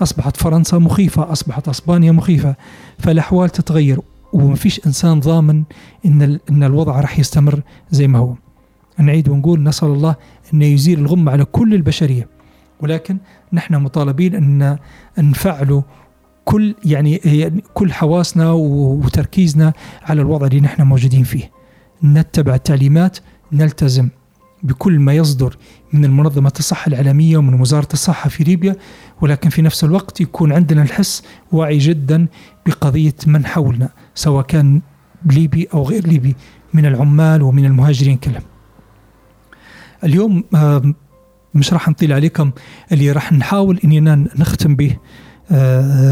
أصبحت 0.01 0.37
فرنسا 0.37 0.77
مخيفة 0.77 1.31
أصبحت 1.31 1.67
أسبانيا 1.67 2.11
مخيفة. 2.11 2.55
فالأحوال 2.99 3.49
تتغير. 3.49 3.99
وما 4.33 4.55
فيش 4.55 4.87
إنسان 4.87 5.19
ضامن 5.19 5.63
إن 6.05 6.39
إن 6.49 6.63
الوضع 6.63 6.99
راح 6.99 7.19
يستمر 7.19 7.61
زي 7.91 8.07
ما 8.07 8.19
هو. 8.19 8.35
نعيد 8.97 9.29
ونقول 9.29 9.63
نسأل 9.63 9.87
الله 9.87 10.15
إنه 10.53 10.65
يزيل 10.65 10.99
الغمه 10.99 11.31
على 11.31 11.45
كل 11.45 11.73
البشرية. 11.73 12.27
ولكن 12.81 13.17
نحن 13.53 13.75
مطالبين 13.75 14.35
إن 14.35 14.77
نفعلوا 15.17 15.81
كل 16.45 16.75
يعني 16.85 17.21
كل 17.73 17.93
حواسنا 17.93 18.51
وتركيزنا 18.51 19.73
على 20.03 20.21
الوضع 20.21 20.47
اللي 20.47 20.59
نحن 20.59 20.81
موجودين 20.81 21.23
فيه. 21.23 21.51
نتبع 22.03 22.55
التعليمات 22.55 23.17
نلتزم 23.51 24.09
بكل 24.63 24.99
ما 24.99 25.13
يصدر 25.13 25.57
من 25.93 26.05
المنظمة 26.05 26.53
الصحة 26.59 26.87
العالمية 26.89 27.37
ومن 27.37 27.61
وزارة 27.61 27.87
الصحة 27.93 28.29
في 28.29 28.43
ليبيا 28.43 28.75
ولكن 29.21 29.49
في 29.49 29.61
نفس 29.61 29.83
الوقت 29.83 30.21
يكون 30.21 30.53
عندنا 30.53 30.81
الحس 30.81 31.23
واعي 31.51 31.77
جدا 31.77 32.27
بقضية 32.65 33.15
من 33.27 33.45
حولنا 33.45 33.89
سواء 34.15 34.45
كان 34.45 34.81
ليبي 35.25 35.67
أو 35.73 35.83
غير 35.83 36.07
ليبي 36.07 36.35
من 36.73 36.85
العمال 36.85 37.41
ومن 37.41 37.65
المهاجرين 37.65 38.17
كلهم. 38.17 38.43
اليوم 40.03 40.43
مش 41.55 41.73
راح 41.73 41.89
نطيل 41.89 42.13
عليكم 42.13 42.51
اللي 42.91 43.11
راح 43.11 43.33
نحاول 43.33 43.79
اننا 43.83 44.15
نختم 44.15 44.75
به 44.75 44.97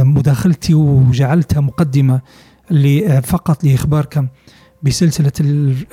مداخلتي 0.04 0.74
وجعلتها 0.74 1.62
مقدمة 1.62 2.22
فقط 3.24 3.64
لإخباركم. 3.64 4.28
بسلسلة 4.84 5.32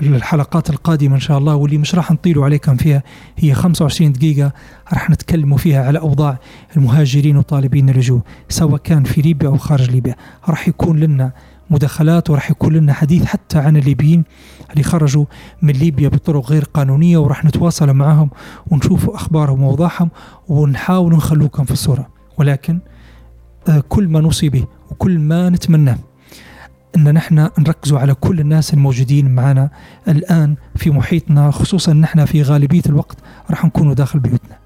الحلقات 0.02 0.70
القادمة 0.70 1.14
إن 1.14 1.20
شاء 1.20 1.38
الله 1.38 1.54
واللي 1.54 1.78
مش 1.78 1.94
راح 1.94 2.12
نطيلوا 2.12 2.44
عليكم 2.44 2.76
فيها 2.76 3.02
هي 3.36 3.54
25 3.54 4.12
دقيقة 4.12 4.52
راح 4.92 5.10
نتكلموا 5.10 5.58
فيها 5.58 5.86
على 5.86 5.98
أوضاع 5.98 6.38
المهاجرين 6.76 7.36
وطالبين 7.36 7.88
اللجوء 7.88 8.20
سواء 8.48 8.76
كان 8.76 9.04
في 9.04 9.22
ليبيا 9.22 9.48
أو 9.48 9.56
خارج 9.56 9.90
ليبيا. 9.90 10.16
راح 10.48 10.68
يكون 10.68 11.00
لنا 11.00 11.32
مداخلات 11.70 12.30
وراح 12.30 12.50
يكون 12.50 12.72
لنا 12.72 12.92
حديث 12.92 13.24
حتى 13.24 13.58
عن 13.58 13.76
الليبيين 13.76 14.24
اللي 14.70 14.82
خرجوا 14.82 15.24
من 15.62 15.72
ليبيا 15.72 16.08
بطرق 16.08 16.50
غير 16.50 16.64
قانونية 16.64 17.18
وراح 17.18 17.44
نتواصل 17.44 17.92
معهم 17.92 18.30
ونشوف 18.66 19.10
أخبارهم 19.10 19.62
وأوضاعهم 19.62 20.10
ونحاول 20.48 21.14
نخلوكم 21.14 21.64
في 21.64 21.70
الصورة. 21.70 22.08
ولكن 22.38 22.78
آه، 23.68 23.84
كل 23.88 24.08
ما 24.08 24.20
نوصي 24.20 24.48
به 24.48 24.64
وكل 24.90 25.18
ما 25.18 25.50
نتمناه. 25.50 25.98
إن 26.96 27.14
نحن 27.14 27.48
نركزوا 27.58 27.98
على 27.98 28.14
كل 28.14 28.40
الناس 28.40 28.74
الموجودين 28.74 29.34
معنا 29.34 29.70
الآن 30.08 30.54
في 30.76 30.90
محيطنا 30.90 31.50
خصوصا 31.50 31.92
نحن 31.92 32.24
في 32.24 32.42
غالبية 32.42 32.82
الوقت 32.86 33.16
راح 33.50 33.64
نكونوا 33.64 33.94
داخل 33.94 34.18
بيوتنا. 34.18 34.58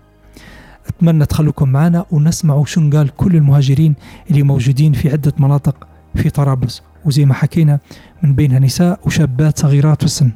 أتمنى 0.89 1.27
تخلوكم 1.27 1.69
معنا 1.69 2.07
ونسمعوا 2.11 2.65
شو 2.65 2.91
قال 2.91 3.17
كل 3.17 3.37
المهاجرين 3.37 3.95
اللي 4.31 4.43
موجودين 4.43 4.93
في 4.93 5.11
عدة 5.11 5.33
مناطق 5.39 5.89
في 6.15 6.31
طرابلس 6.31 6.83
وزي 7.05 7.25
ما 7.25 7.35
حكينا 7.35 7.79
من 8.23 8.35
بينها 8.35 8.59
نساء 8.59 9.01
وشابات 9.07 9.59
صغيرات 9.59 9.99
في 9.99 10.05
السن. 10.05 10.31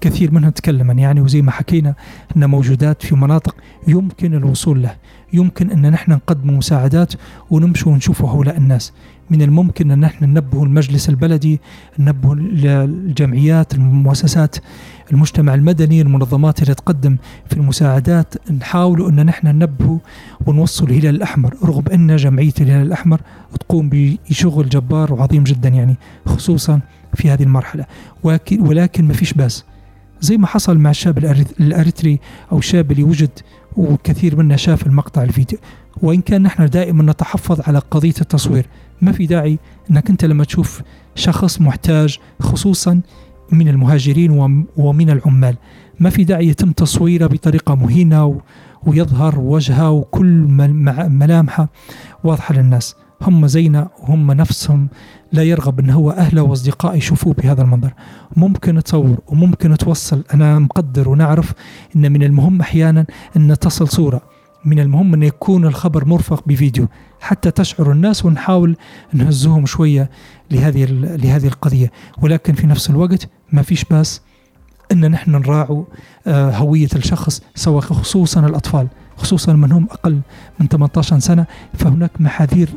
كثير 0.00 0.30
منها 0.30 0.50
تكلما 0.50 0.92
يعني 0.92 1.20
وزي 1.20 1.42
ما 1.42 1.50
حكينا 1.50 1.94
إن 2.36 2.50
موجودات 2.50 3.02
في 3.02 3.14
مناطق 3.14 3.56
يمكن 3.88 4.34
الوصول 4.34 4.82
له. 4.82 4.94
يمكن 5.32 5.70
إن 5.70 5.90
نحن 5.90 6.12
نقدم 6.12 6.56
مساعدات 6.58 7.12
ونمشي 7.50 7.88
ونشوفوا 7.88 8.30
هؤلاء 8.30 8.56
الناس. 8.56 8.92
من 9.30 9.42
الممكن 9.42 9.90
إن 9.90 10.00
نحن 10.00 10.24
ننبه 10.24 10.62
المجلس 10.62 11.08
البلدي 11.08 11.60
ننبه 11.98 12.32
الجمعيات 12.32 13.74
المؤسسات 13.74 14.56
المجتمع 15.12 15.54
المدني 15.54 16.00
المنظمات 16.00 16.62
اللي 16.62 16.74
تقدم 16.74 17.16
في 17.46 17.56
المساعدات. 17.56 18.50
نحاول 18.52 19.08
إن 19.08 19.26
نحن 19.26 19.46
ننبه 19.46 19.98
ونوصل 20.46 20.84
الهلال 20.84 21.14
الأحمر. 21.14 21.54
رغم 21.64 21.84
إن 21.92 22.16
جمعية 22.16 22.52
الهلال 22.60 22.86
الأحمر 22.86 23.20
تقوم 23.60 23.90
بشغل 23.92 24.68
جبار 24.68 25.12
وعظيم 25.12 25.44
جدا 25.44 25.68
يعني 25.68 25.96
خصوصا 26.26 26.80
في 27.14 27.30
هذه 27.30 27.42
المرحلة. 27.42 27.84
ولكن 28.58 29.04
ما 29.08 29.12
فيش 29.12 29.32
بأس. 29.32 29.64
زي 30.20 30.36
ما 30.36 30.46
حصل 30.46 30.78
مع 30.78 30.90
الشاب 30.90 31.18
الأريتري 31.60 32.20
أو 32.52 32.58
الشاب 32.58 32.92
اللي 32.92 33.02
وجد 33.02 33.30
وكثير 33.76 34.36
منا 34.36 34.56
شاف 34.56 34.86
المقطع 34.86 35.22
الفيديو. 35.22 35.58
وإن 36.02 36.20
كان 36.20 36.42
نحن 36.42 36.66
دائما 36.66 37.12
نتحفظ 37.12 37.60
على 37.60 37.78
قضية 37.78 38.14
التصوير 38.20 38.66
ما 39.02 39.12
في 39.12 39.26
داعي 39.26 39.58
إنك 39.90 40.10
أنت 40.10 40.24
لما 40.24 40.44
تشوف 40.44 40.82
شخص 41.14 41.60
محتاج 41.60 42.18
خصوصا 42.40 43.00
من 43.52 43.68
المهاجرين 43.68 44.30
ومن 44.76 45.10
العمال. 45.10 45.56
ما 46.00 46.10
في 46.10 46.24
داعي 46.24 46.48
يتم 46.48 46.72
تصويره 46.72 47.26
بطريقة 47.26 47.74
مهينة 47.74 48.40
ويظهر 48.86 49.38
وجهه 49.38 49.90
وكل 49.90 50.46
ملامحه 51.08 51.68
واضحة 52.24 52.54
للناس. 52.54 52.96
هم 53.22 53.46
زينا 53.46 53.88
وهم 54.00 54.32
نفسهم. 54.32 54.88
لا 55.32 55.42
يرغب 55.42 55.80
أن 55.80 55.90
هو 55.90 56.10
اهله 56.10 56.42
واصدقائه 56.42 56.96
يشوفوه 56.96 57.34
بهذا 57.34 57.62
المنظر. 57.62 57.92
ممكن 58.36 58.82
تصور 58.82 59.18
وممكن 59.26 59.76
توصل 59.76 60.24
أنا 60.34 60.58
مقدر 60.58 61.08
ونعرف 61.08 61.52
أن 61.96 62.12
من 62.12 62.22
المهم 62.22 62.60
أحيانا 62.60 63.06
أن 63.36 63.58
تصل 63.58 63.88
صورة. 63.88 64.20
من 64.64 64.78
المهم 64.78 65.14
أن 65.14 65.22
يكون 65.22 65.66
الخبر 65.66 66.04
مرفق 66.04 66.42
بفيديو. 66.46 66.88
حتى 67.20 67.50
تشعر 67.50 67.92
الناس 67.92 68.24
ونحاول 68.24 68.76
نهزهم 69.12 69.66
شوية 69.66 70.10
لهذه 70.50 70.84
لهذه 71.00 71.46
القضية. 71.46 71.92
ولكن 72.22 72.52
في 72.52 72.66
نفس 72.66 72.90
الوقت 72.90 73.28
ما 73.52 73.62
فيش 73.62 73.84
باس 73.84 74.22
أن 74.92 75.10
نحن 75.10 75.30
نراعوا 75.30 75.84
آه، 76.26 76.50
هوية 76.50 76.88
الشخص 76.96 77.42
سواء 77.54 77.80
خصوصا 77.80 78.46
الأطفال 78.46 78.88
خصوصا 79.16 79.52
من 79.52 79.72
هم 79.72 79.88
أقل 79.90 80.20
من 80.60 80.68
18 80.68 81.18
سنة. 81.18 81.46
فهناك 81.74 82.10
محاذير 82.20 82.68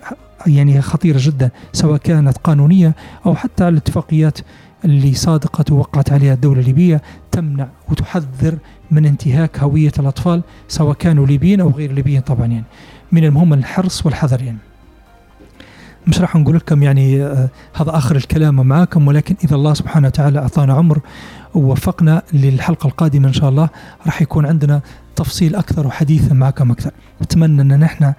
يعني 0.47 0.81
خطيرة 0.81 1.19
جدا 1.21 1.49
سواء 1.73 1.97
كانت 1.97 2.37
قانونية 2.37 2.95
أو 3.25 3.35
حتى 3.35 3.67
الاتفاقيات 3.67 4.39
اللي 4.85 5.13
صادقت 5.13 5.71
ووقعت 5.71 6.11
عليها 6.11 6.33
الدولة 6.33 6.59
الليبية 6.59 7.01
تمنع 7.31 7.67
وتحذر 7.89 8.57
من 8.91 9.05
انتهاك 9.05 9.59
هوية 9.59 9.91
الأطفال 9.99 10.43
سواء 10.67 10.93
كانوا 10.93 11.25
ليبيين 11.25 11.61
أو 11.61 11.69
غير 11.69 11.91
ليبيين 11.91 12.21
طبعا 12.21 12.45
يعني. 12.45 12.63
من 13.11 13.23
المهم 13.23 13.53
الحرص 13.53 14.05
والحذر 14.05 14.41
يعني 14.41 14.57
مش 16.07 16.21
راح 16.21 16.35
نقول 16.35 16.55
لكم 16.55 16.83
يعني 16.83 17.23
آه 17.23 17.49
هذا 17.73 17.97
آخر 17.97 18.15
الكلام 18.15 18.55
معاكم 18.67 19.07
ولكن 19.07 19.35
إذا 19.43 19.55
الله 19.55 19.73
سبحانه 19.73 20.07
وتعالى 20.07 20.39
أعطانا 20.39 20.73
عمر 20.73 20.99
ووفقنا 21.53 22.21
للحلقة 22.33 22.87
القادمة 22.87 23.27
إن 23.27 23.33
شاء 23.33 23.49
الله 23.49 23.69
راح 24.05 24.21
يكون 24.21 24.45
عندنا 24.45 24.81
تفصيل 25.15 25.55
أكثر 25.55 25.87
وحديث 25.87 26.31
معكم 26.31 26.71
أكثر. 26.71 26.91
أتمنى 27.21 27.61
أن 27.61 27.79
نحن 27.79 28.13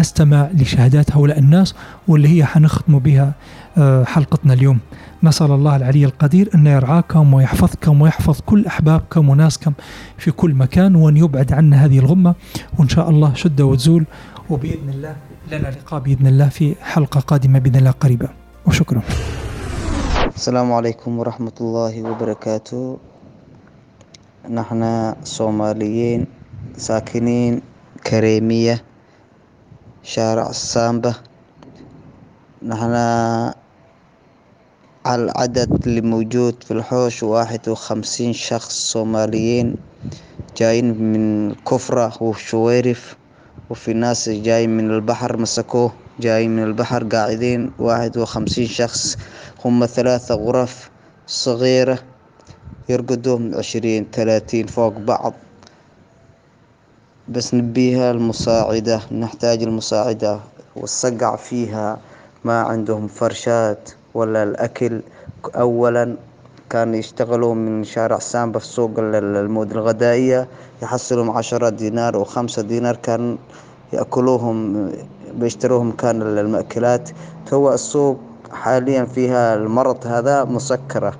نستمع 0.00 0.48
لشهادات 0.54 1.16
هؤلاء 1.16 1.38
الناس 1.38 1.74
واللي 2.08 2.28
هي 2.28 2.44
حنختم 2.44 2.98
بها 2.98 3.32
آه 3.78 4.04
حلقتنا 4.04 4.52
اليوم. 4.52 4.78
نسأل 5.22 5.50
الله 5.50 5.76
العلي 5.76 6.04
القدير 6.04 6.50
أن 6.54 6.66
يرعاكم 6.66 7.34
ويحفظكم 7.34 8.02
ويحفظ 8.02 8.40
كل 8.46 8.66
أحبابكم 8.66 9.28
وناسكم 9.28 9.72
في 10.18 10.30
كل 10.30 10.54
مكان 10.54 10.96
وأن 10.96 11.16
يبعد 11.16 11.52
عنا 11.52 11.84
هذه 11.84 11.98
الغمة. 11.98 12.34
وإن 12.78 12.88
شاء 12.88 13.10
الله 13.10 13.34
شدة 13.34 13.64
وتزول. 13.64 14.04
وبإذن 14.50 14.88
الله 14.88 15.16
لنا 15.52 15.68
لقاء 15.68 16.00
بإذن 16.00 16.26
الله 16.26 16.48
في 16.48 16.74
حلقة 16.82 17.20
قادمة 17.20 17.58
بإذن 17.58 17.76
الله 17.76 17.90
قريبة 17.90 18.28
وشكرا. 18.66 19.02
السلام 20.36 20.72
عليكم 20.72 21.18
ورحمة 21.18 21.52
الله 21.60 22.02
وبركاته. 22.02 22.98
نحن 24.50 25.14
صوماليين 25.24 26.26
ساكنين 26.76 27.62
كريمية 28.06 28.84
شارع 30.02 30.50
السامبة 30.50 31.14
نحن 32.62 32.92
العدد 35.06 35.86
اللي 35.86 36.00
موجود 36.00 36.62
في 36.62 36.70
الحوش 36.70 37.22
واحد 37.22 37.68
وخمسين 37.68 38.32
شخص 38.32 38.92
صوماليين 38.92 39.76
جايين 40.56 40.98
من 41.02 41.54
كفرة 41.54 42.22
وشويرف 42.22 43.16
وفي 43.70 43.92
ناس 43.92 44.28
جايين 44.28 44.76
من 44.76 44.90
البحر 44.90 45.36
مسكوه 45.36 45.92
جايين 46.20 46.56
من 46.56 46.62
البحر 46.62 47.04
قاعدين 47.04 47.70
واحد 47.78 48.18
وخمسين 48.18 48.66
شخص. 48.66 49.16
هم 49.64 49.86
ثلاثة 49.86 50.34
غرف 50.34 50.90
صغيرة. 51.26 51.98
يرقدون 52.88 53.54
عشرين 53.54 54.06
ثلاثين 54.12 54.66
فوق 54.66 54.92
بعض. 54.98 55.32
بس 57.28 57.54
نبيها 57.54 58.10
المساعدة 58.10 59.00
نحتاج 59.12 59.62
المساعدة 59.62 60.40
والصقع 60.76 61.36
فيها 61.36 61.98
ما 62.44 62.60
عندهم 62.60 63.06
فرشات 63.06 63.90
ولا 64.14 64.42
الأكل. 64.42 65.00
أولا 65.56 66.16
كان 66.70 66.94
يشتغلوا 66.94 67.54
من 67.54 67.84
شارع 67.84 68.18
سامبا 68.18 68.58
في 68.58 68.66
سوق 68.66 68.90
المواد 68.98 69.70
الغذائية 69.72 70.48
يحصلهم 70.82 71.30
عشرة 71.30 71.68
دينار 71.68 72.16
وخمسة 72.16 72.62
دينار. 72.62 72.96
كان 72.96 73.38
يأكلوهم 73.92 74.90
بيشتروهم 75.34 75.92
كان 75.92 76.22
المأكلات. 76.22 77.10
تو 77.46 77.72
السوق 77.72 78.18
حاليا 78.52 79.04
فيها 79.04 79.54
المرض 79.54 80.06
هذا 80.06 80.44
مسكرة. 80.44 81.14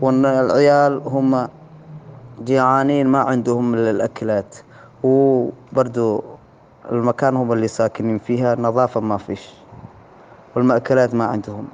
وأن 0.00 0.26
العيال 0.26 1.02
هم 1.06 1.48
جيعانين 2.44 3.06
ما 3.06 3.18
عندهم 3.18 3.74
الأكلات 3.74 4.56
وبرضو 5.02 6.22
المكان 6.92 7.36
هم 7.36 7.52
اللي 7.52 7.68
ساكنين 7.68 8.18
فيها 8.18 8.54
نظافة 8.54 9.00
ما 9.00 9.16
فيش. 9.16 9.48
والمأكلات 10.56 11.14
ما 11.14 11.24
عندهم 11.24 11.64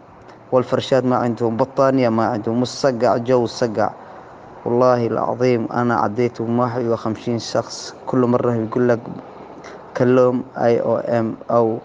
والفرشات 0.53 1.05
ما 1.05 1.17
عندهم 1.17 1.57
بطانية 1.57 2.09
ما 2.09 2.27
عندهم 2.27 2.59
والسقع 2.61 3.17
جو 3.17 3.47
سقع. 3.47 3.91
والله 4.67 5.07
العظيم 5.07 5.73
أنا 5.73 5.95
عديت 5.95 6.41
واحد 6.41 6.85
وخمسين 6.87 7.39
شخص 7.39 7.95
كل 8.07 8.19
مرة 8.19 8.55
يقول 8.55 8.89
لك 8.89 9.01
كلهم 9.97 10.43
اي 10.59 10.81
أو 10.81 10.97
ام 10.97 11.35
أو 11.51 11.79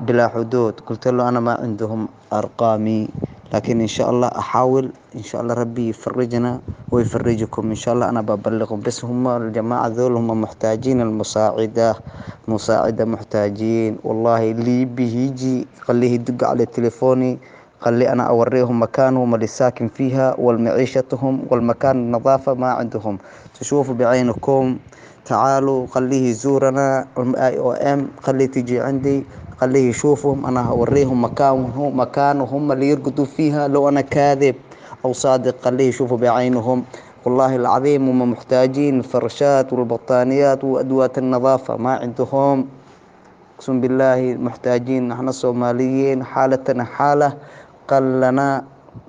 بلا 0.00 0.28
حدود. 0.28 0.80
قلت 0.80 1.08
له 1.08 1.28
أنا 1.28 1.40
ما 1.40 1.52
عندهم 1.62 2.08
أرقامي. 2.32 3.08
لكن 3.54 3.80
إن 3.80 3.86
شاء 3.86 4.10
الله 4.10 4.28
أحاول 4.28 4.90
إن 5.14 5.22
شاء 5.22 5.38
الله 5.42 5.54
ربي 5.54 5.88
يفرجنا 5.88 6.60
ويفرجكم. 6.90 7.62
إن 7.70 7.74
شاء 7.78 7.94
الله 7.94 8.08
أنا 8.08 8.20
ببلغهم. 8.20 8.80
بس 8.82 9.04
هم 9.04 9.28
الجماعة 9.28 9.86
ذول 9.94 10.16
هم 10.16 10.40
محتاجين 10.42 11.00
المساعدة 11.00 11.94
مساعدة 12.48 13.04
محتاجين. 13.04 13.98
والله 14.04 14.50
اللي 14.50 14.82
يبي 14.82 15.06
يجي 15.26 15.66
خليه 15.86 16.12
يدق 16.18 16.48
على 16.50 16.66
تليفوني 16.66 17.38
خلي 17.80 18.08
أنا 18.12 18.22
أوريهم 18.22 18.82
مكانهم 18.82 19.34
اللي 19.34 19.46
ساكن 19.46 19.88
فيها 19.88 20.34
والمعيشتهم 20.38 21.46
والمكان 21.50 21.96
النظافة 21.96 22.54
ما 22.54 22.70
عندهم. 22.82 23.18
تشوفوا 23.60 23.94
بعينكم. 23.94 24.78
تعالوا 25.24 25.86
خليه 25.86 26.30
يزورنا. 26.30 27.06
آي 27.18 27.58
أو 27.58 27.72
إم 27.72 28.08
خليه 28.22 28.46
تجي 28.46 28.80
عندي. 28.80 29.24
خليه 29.60 29.88
يشوفهم 29.90 30.46
أنا 30.46 30.62
هوريهم 30.62 31.24
مكانهم 31.24 32.00
مكانهم 32.00 32.72
اللي 32.72 32.88
يرقدوا 32.88 33.24
فيها. 33.24 33.68
لو 33.68 33.88
أنا 33.88 34.00
كاذب 34.00 34.54
أو 35.04 35.12
صادق 35.12 35.54
خليه 35.62 35.88
يشوفوا 35.88 36.16
بعينهم. 36.18 36.84
والله 37.24 37.56
العظيم 37.56 38.08
هم 38.08 38.30
محتاجين 38.30 38.98
الفرشات 38.98 39.72
والبطانيات 39.72 40.64
وأدوات 40.64 41.18
النظافة 41.18 41.76
ما 41.76 41.92
عندهم. 41.92 42.66
أقسم 43.56 43.80
بالله 43.80 44.36
محتاجين 44.40 45.08
نحن 45.08 45.28
الصوماليين 45.28 46.24
حالتنا 46.24 46.84
حالة 46.84 47.36
قال 47.88 48.20
لنا 48.20 48.64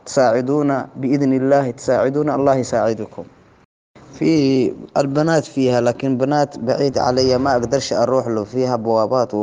تساعدونا 0.05 0.87
بإذن 0.95 1.33
الله 1.33 1.71
تساعدونا 1.71 2.35
الله 2.35 2.55
يساعدكم. 2.55 3.23
في 4.13 4.73
البنات 4.97 5.45
فيها 5.45 5.81
لكن 5.81 6.17
بنات 6.17 6.59
بعيد 6.59 6.97
علي 6.97 7.37
ما 7.37 7.51
أقدرش 7.51 7.93
أروح 7.93 8.27
له 8.27 8.43
فيها 8.43 8.75
بوابات 8.75 9.33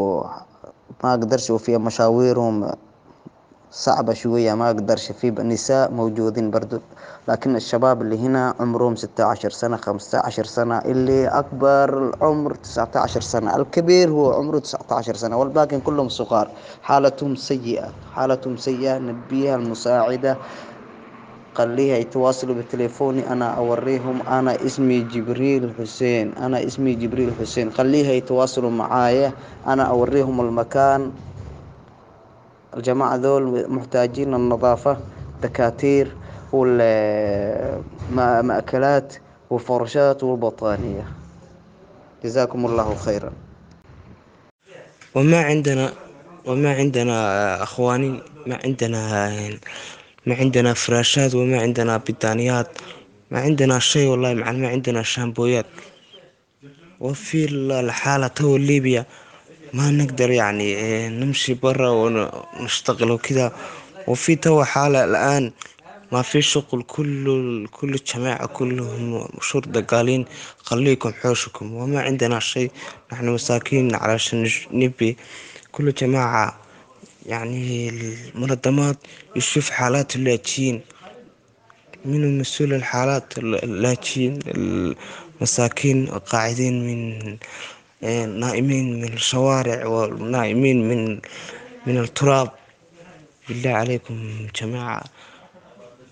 وما 1.05 1.15
أقدرش 1.15 1.51
وفيها 1.51 1.79
مشاويرهم 1.79 2.71
صعبة 3.71 4.13
شوية 4.15 4.55
ما 4.55 4.67
أقدرش. 4.71 5.13
في 5.13 5.31
نساء 5.31 5.91
موجودين 5.91 6.51
برضو 6.51 6.79
لكن 7.29 7.57
الشباب 7.57 8.03
اللي 8.03 8.19
هنا 8.19 8.55
عمرهم 8.61 8.97
ستة 8.97 9.25
عشر 9.25 9.51
سنة 9.51 9.77
خمسة 9.77 10.19
عشر 10.19 10.45
سنة. 10.45 10.79
اللي 10.79 11.29
أكبر 11.29 11.99
العمر 12.09 12.55
تسعة 12.55 12.91
عشر 12.97 13.21
سنة 13.21 13.57
الكبير 13.57 14.11
هو 14.11 14.33
عمره 14.33 14.59
تسعة 14.59 14.87
عشر 14.91 15.17
سنة 15.17 15.37
والباقي 15.37 15.81
كلهم 15.81 16.09
صغار. 16.09 16.51
حالتهم 16.83 17.35
سيئة 17.37 17.93
حالتهم 18.15 18.57
سيئة 18.57 18.99
نبيها 18.99 19.57
المساعدة 19.57 20.37
خليها 21.56 21.98
يتواصلوا 21.98 22.56
بتليفوني 22.56 23.32
انا 23.32 23.50
اوريهم 23.58 24.28
انا 24.28 24.66
اسمي 24.66 25.02
جبريل 25.02 25.74
حسين 25.80 26.34
انا 26.34 26.66
اسمي 26.66 26.96
جبريل 26.96 27.34
حسين 27.40 27.72
خليها 27.72 28.12
يتواصلوا 28.12 28.70
معايا 28.72 29.34
انا 29.68 29.84
اوريهم 29.84 30.42
المكان 30.42 31.12
الجماعة 32.78 33.16
ذول 33.16 33.66
محتاجين 33.72 34.34
النظافة 34.34 34.98
دكاتير 35.44 36.16
والمأكلات 38.10 39.14
والفرشات 39.50 40.24
والبطانية 40.24 41.08
جزاكم 42.24 42.66
الله 42.66 42.96
خيرا 42.96 43.32
وما 45.16 45.42
عندنا 45.42 45.92
وما 46.46 46.74
عندنا 46.74 47.64
اخواني 47.64 48.22
ما 48.48 48.60
عندنا 48.66 49.30
ما 50.27 50.35
عندنا 50.35 50.75
فراشات 50.75 51.35
وما 51.35 51.61
عندنا 51.61 51.97
بطانيات 51.97 52.79
ما 53.31 53.41
عندنا 53.41 53.79
شيء 53.79 54.07
والله 54.09 54.35
مع 54.35 54.53
ما 54.53 54.69
عندنا 54.69 55.03
شامبويات. 55.03 55.67
وفي 57.01 57.45
الحالة 57.81 58.27
تو 58.27 58.57
ليبيا 58.57 59.07
ما 59.75 59.91
نقدر 59.91 60.31
يعني 60.31 60.69
نمشي 61.09 61.55
برا 61.55 61.89
ونشتغل 61.91 63.11
وكذا. 63.11 63.53
وفي 64.07 64.37
تو 64.37 64.65
حالة 64.65 65.05
الآن 65.05 65.53
ما 66.13 66.23
في 66.23 66.43
شغل 66.43 66.83
كل 66.83 67.67
كل 67.73 67.95
الجماعة 67.95 68.47
كلهم 68.47 69.29
شرطة 69.41 69.81
قالين 69.81 70.25
خليكم 70.63 71.13
حوشكم. 71.13 71.73
وما 71.75 72.01
عندنا 72.01 72.41
شيء 72.41 72.71
نحن 73.13 73.29
مساكين 73.29 73.95
علشان 73.95 74.51
نبي 74.73 75.17
كل 75.73 75.93
جماعة 75.93 76.62
يعني 77.26 77.90
المنظمات 77.90 78.98
يشوف 79.36 79.70
حالات 79.70 80.16
اللاجئين 80.16 80.82
من 82.06 82.38
مسؤول 82.40 82.74
الحالات 82.74 83.38
اللاجئين 83.38 84.40
المساكين 84.48 86.08
قاعدين 86.08 86.88
من 86.88 87.38
نائمين 88.40 89.02
من 89.02 89.14
الشوارع 89.14 89.86
ونائمين 89.86 90.90
من 90.90 91.20
من 91.88 91.98
التراب 91.98 92.52
بالله 93.50 93.70
عليكم 93.70 94.48
جماعة 94.62 95.04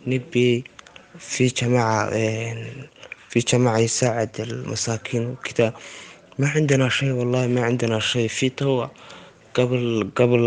نبي 0.08 0.64
في 1.20 1.48
جماعة 1.48 2.10
في 3.30 3.40
جماعة 3.40 3.78
يساعد 3.78 4.30
المساكين 4.40 5.26
وكذا 5.28 5.74
ما 6.40 6.50
عندنا 6.50 6.90
شيء 6.90 7.12
والله 7.12 7.48
ما 7.48 7.62
عندنا 7.64 8.00
شيء 8.00 8.28
في 8.28 8.50
توا 8.50 8.88
قبل 9.55 10.11
قبل 10.17 10.43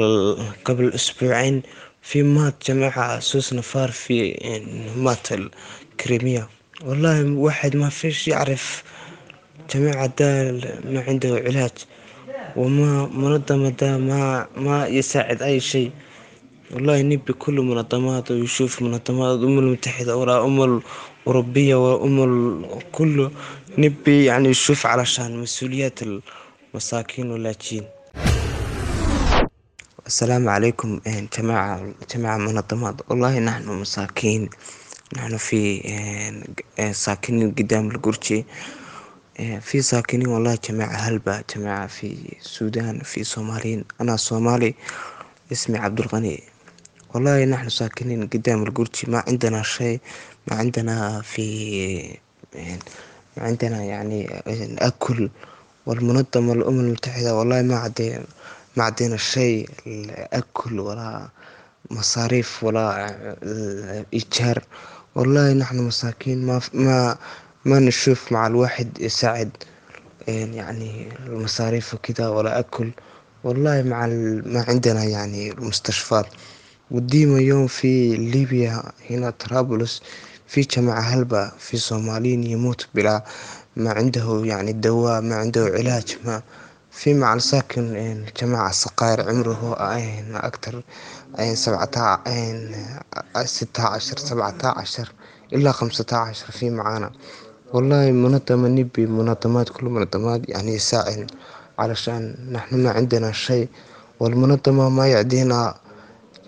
قبل 0.65 0.93
أسبوعين 0.93 1.61
في 2.01 2.23
مات 2.23 2.55
جماعة 2.71 3.19
سوس 3.19 3.53
نفار 3.53 3.91
في 3.91 4.15
مات 4.97 5.27
الكريمية. 5.31 6.49
والله 6.85 7.31
واحد 7.33 7.75
ما 7.75 7.89
فيش 7.89 8.27
يعرف 8.27 8.83
جماعة 9.75 10.05
ده 10.19 10.51
ما 10.85 11.01
عنده 11.07 11.35
علاج 11.35 11.71
وما 12.55 13.07
منظمة 13.07 13.69
ده 13.69 13.97
ما 13.97 14.47
ما 14.57 14.87
يساعد 14.87 15.41
أي 15.41 15.59
شيء. 15.59 15.91
والله 16.71 17.01
نبي 17.01 17.33
كل 17.33 17.53
منظمات 17.61 18.31
ويشوف 18.31 18.81
منظمات 18.81 19.39
الأمم 19.39 19.59
المتحدة 19.59 20.17
ولا 20.17 20.45
أم 20.45 20.79
الأوروبية 21.27 21.75
وأم 21.75 22.65
كله. 22.91 23.31
نبي 23.77 24.25
يعني 24.25 24.49
يشوف 24.49 24.85
علشان 24.85 25.37
مسؤوليات 25.37 25.99
المساكين 26.73 27.31
واللاجئين. 27.31 27.83
السلام 30.06 30.48
عليكم 30.48 31.00
جماعة 31.38 31.92
جماعة 32.14 32.36
منظمات 32.36 32.94
والله 33.10 33.38
نحن 33.38 33.66
مساكين 33.68 34.50
نحن 35.16 35.36
في 35.36 35.62
ساكنين 36.92 37.50
قدام 37.50 37.90
القرشي 37.90 38.44
في 39.60 39.82
ساكنين 39.82 40.26
والله 40.26 40.58
جماعة 40.68 40.96
هلبة 40.96 41.42
جماعة 41.56 41.86
في 41.86 42.16
السودان 42.40 43.00
في 43.00 43.24
صوماليين 43.24 43.84
أنا 44.00 44.16
صومالي 44.16 44.74
اسمي 45.52 45.78
عبد 45.78 46.00
الغني 46.00 46.42
والله 47.14 47.44
نحن 47.44 47.68
ساكنين 47.68 48.26
قدام 48.26 48.62
القرشي 48.62 49.10
ما 49.10 49.24
عندنا 49.26 49.62
شيء 49.62 50.00
ما 50.46 50.56
عندنا 50.56 51.22
في 51.22 52.18
ما 53.36 53.42
عندنا 53.44 53.82
يعني 53.84 54.42
نأكل 54.80 55.30
والمنظمة 55.86 56.52
الأمم 56.52 56.80
المتحدة 56.80 57.36
والله 57.36 57.62
ما 57.62 57.76
عندنا 57.76 58.24
ما 58.76 58.84
عندنا 58.84 59.16
شيء 59.16 59.68
أكل 60.32 60.80
ولا 60.80 61.28
مصاريف 61.90 62.64
ولا 62.64 63.06
إيجار 64.14 64.64
والله 65.14 65.52
نحن 65.52 65.78
مساكين 65.78 66.46
ما 66.46 66.60
ما 66.74 67.16
ما 67.64 67.78
نشوف 67.78 68.32
مع 68.32 68.46
الواحد 68.46 69.00
يساعد 69.00 69.50
يعني 70.28 71.08
المصاريف 71.26 71.94
وكذا 71.94 72.28
ولا 72.28 72.58
أكل 72.58 72.90
والله 73.44 73.82
مع 73.82 74.06
ما 74.46 74.64
عندنا 74.68 75.04
يعني 75.04 75.50
المستشفيات 75.52 76.26
وديما 76.90 77.38
يوم 77.40 77.66
في 77.66 78.16
ليبيا 78.16 78.82
هنا 79.10 79.30
طرابلس 79.30 80.02
في 80.46 80.60
جماعة 80.60 81.00
هلبة 81.00 81.52
في 81.58 81.76
صوماليين 81.76 82.44
يموت 82.44 82.88
بلا 82.94 83.24
ما 83.76 83.90
عنده 83.92 84.42
يعني 84.44 84.72
دواء 84.72 85.20
ما 85.20 85.34
عنده 85.34 85.64
علاج 85.64 86.18
ما 86.24 86.42
في 86.92 87.14
مع 87.14 87.34
الساكن 87.34 87.96
الجماعة 87.96 88.70
الصغير 88.70 89.28
عمره 89.28 89.76
أكثر 90.34 90.82
سبعة 91.54 92.22
ستة 93.44 93.82
عشر 93.82 94.18
سبعة 94.18 94.54
عشر 94.64 95.12
إلا 95.52 95.72
خمسة 95.72 96.06
عشر 96.12 96.50
في 96.50 96.70
معانا 96.70 97.10
والله 97.72 98.10
منظمة 98.10 98.68
نبي 98.68 99.06
منظمات 99.06 99.68
كل 99.68 99.86
منظمات 99.86 100.48
يعني 100.48 100.74
يساعد 100.74 101.30
علشان 101.78 102.36
نحن 102.52 102.82
ما 102.82 102.90
عندنا 102.90 103.32
شيء 103.32 103.68
والمنظمة 104.20 104.88
ما 104.88 105.06
يعدينا 105.06 105.74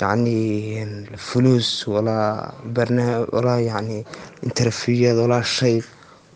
يعني 0.01 1.07
فلوس 1.17 1.89
ولا 1.89 2.51
برنامج 2.67 3.27
ولا 3.33 3.61
يعني 3.61 4.05
انترفيات 4.45 5.17
ولا 5.17 5.43
شيء 5.43 5.83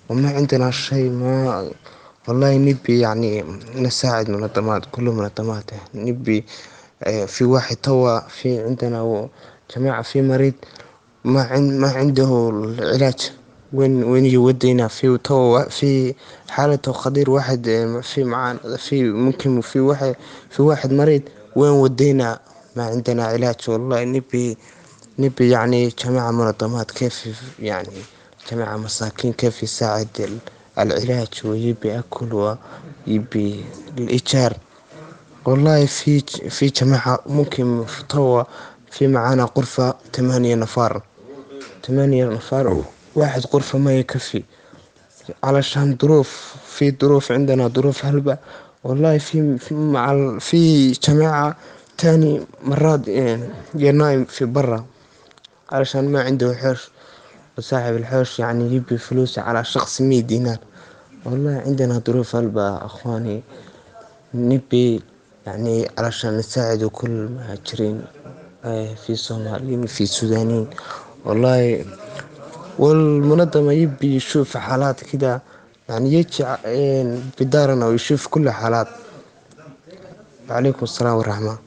وما 0.08 0.28
عندنا 0.36 0.70
شيء 0.70 1.10
ما 1.10 1.70
والله 2.28 2.56
نبي 2.56 3.00
يعني 3.00 3.44
نساعد 3.76 4.30
منظمات 4.30 4.82
كل 4.92 5.02
منظمات 5.04 5.70
نبي 5.94 6.44
في 7.26 7.44
واحد 7.44 7.76
توا 7.76 8.20
في 8.20 8.60
عندنا 8.60 9.28
جماعة 9.76 10.02
في 10.02 10.22
مريض 10.22 10.54
ما 11.24 11.42
عند 11.42 11.72
ما 11.72 11.88
عنده 11.90 12.48
العلاج 12.50 13.32
وين 13.72 14.04
وين 14.04 14.26
يودينا 14.26 14.88
في 14.88 15.18
توا 15.18 15.68
في 15.68 16.14
حالته 16.48 16.92
خطير 16.92 17.30
واحد 17.30 17.62
في 18.02 18.24
معانا 18.24 18.76
في 18.76 19.04
ممكن 19.04 19.60
في 19.60 19.80
واحد 19.80 20.16
في 20.50 20.62
واحد 20.62 20.92
مريض 20.92 21.22
وين 21.56 21.70
ودينا 21.70 22.40
ما 22.76 22.84
عندنا 22.84 23.24
علاج 23.24 23.56
والله 23.68 24.04
نبي 24.04 24.56
نبي 25.18 25.50
يعني 25.50 25.88
جماعة 26.04 26.30
منظمات 26.30 26.90
كيف 26.90 27.28
يعني 27.58 27.88
جماعة 28.52 28.76
مساكين 28.76 29.32
كيف 29.32 29.62
يساعد 29.62 30.38
العلاج 30.79 31.27
ويبي 31.45 31.99
أكل 31.99 32.55
ويبي 33.07 33.65
الإيجار. 33.97 34.53
والله 35.45 35.85
في 35.85 36.19
في 36.49 36.67
جماعة 36.67 37.19
ممكن 37.25 37.85
في 37.85 38.03
توا 38.09 38.43
في 38.91 39.07
معانا 39.07 39.49
غرفة 39.57 39.95
ثمانية 40.13 40.55
نفار. 40.55 41.01
ثمانية 41.87 42.25
نفار 42.25 42.83
واحد 43.15 43.45
غرفة 43.53 43.77
ما 43.77 43.93
يكفي. 43.99 44.43
علشان 45.43 45.97
ظروف 46.01 46.55
في 46.67 46.95
ظروف 47.01 47.31
عندنا 47.31 47.67
ظروف 47.67 48.05
هلبة. 48.05 48.37
والله 48.83 49.17
في 49.17 49.57
مع 49.71 50.37
في 50.39 50.91
جماعة 50.91 51.55
تاني 51.97 52.41
مرات 52.63 53.07
ينايم 53.75 54.25
في 54.25 54.45
برا. 54.45 54.85
علشان 55.71 56.11
ما 56.11 56.21
عنده 56.23 56.55
حرش 56.55 56.89
وصاحب 57.59 57.95
الحرش 57.95 58.39
يعني 58.39 58.75
يبي 58.75 58.97
فلوس 58.97 59.39
على 59.39 59.63
شخص 59.63 60.01
مية 60.01 60.21
دينار. 60.21 60.57
والله 61.25 61.63
عندنا 61.65 62.01
ظروف 62.07 62.35
هلبة 62.35 62.85
أخواني. 62.85 63.43
نبي 64.33 65.01
يعني 65.45 65.91
علشان 65.97 66.37
نساعد 66.37 66.83
كل 66.83 67.09
المهاجرين 67.09 68.01
في 69.05 69.15
صوماليين 69.15 69.85
في 69.85 70.05
سودانيين. 70.05 70.67
والله 71.25 71.85
والمنظمة 72.79 73.71
يبي 73.71 74.15
يشوف 74.15 74.57
حالات 74.57 75.03
كده 75.03 75.41
يعني 75.89 76.13
يجي 76.13 76.45
بدارنا 77.39 77.85
ويشوف 77.85 78.27
كل 78.27 78.49
حالات. 78.49 78.87
وعليكم 80.49 80.83
السلام 80.83 81.15
والرحمة 81.15 81.57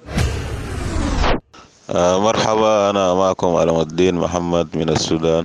آه 1.90 2.18
مرحبا 2.20 2.90
أنا 2.90 3.14
معكم 3.14 3.54
علم 3.54 3.80
الدين 3.80 4.14
محمد 4.14 4.76
من 4.76 4.88
السودان. 4.88 5.44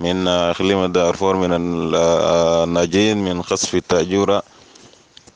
من 0.00 0.28
إقليم 0.28 0.84
الدارفور 0.84 1.36
من 1.36 1.50
الناجين 1.52 3.16
من 3.24 3.42
قصف 3.42 3.74
التأجورة 3.74 4.42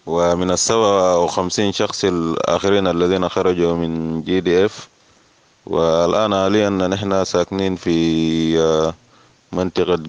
ومن 0.07 0.50
السبعة 0.50 1.18
وخمسين 1.18 1.72
شخص 1.72 2.05
الآخرين 2.05 2.87
الذين 2.87 3.29
خرجوا 3.29 3.74
من 3.74 4.22
جي 4.22 4.40
دي 4.40 4.64
إف. 4.64 4.88
والآن 5.66 6.35
حاليا 6.35 6.68
نحن 6.70 7.24
ساكنين 7.24 7.77
في 7.77 7.96
منطقة 9.53 10.03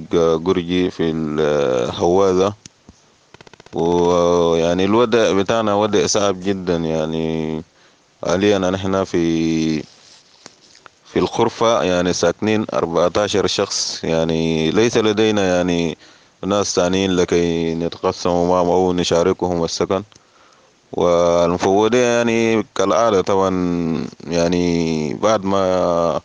قرجي 0.45 0.91
في 0.91 1.03
الهواذة 1.11 2.53
ويعني 3.73 4.85
الوضع 4.85 5.31
بتاعنا 5.31 5.73
وضع 5.73 6.05
صعب 6.07 6.39
جدا 6.43 6.75
يعني. 6.75 7.61
حاليا 8.25 8.57
نحن 8.59 9.03
في 9.03 9.83
في 11.15 11.21
الغرفة 11.21 11.83
يعني 11.83 12.13
ساكنين 12.13 12.65
أربعة 12.73 13.11
عشر 13.17 13.47
شخص 13.47 14.03
يعني 14.03 14.71
ليس 14.71 14.97
لدينا 14.97 15.55
يعني 15.55 15.97
ناس 16.45 16.75
ثانيين 16.75 17.11
لكي 17.15 17.75
نتقسم 17.75 18.29
معهم 18.29 18.69
أو 18.69 18.93
نشاركهم 18.93 19.63
السكن. 19.63 20.03
والمفوضية 20.91 22.17
يعني 22.17 22.65
كالعادة 22.75 23.21
طبعا 23.21 23.51
يعني 24.27 25.13
بعد 25.13 25.45
ما 25.45 26.21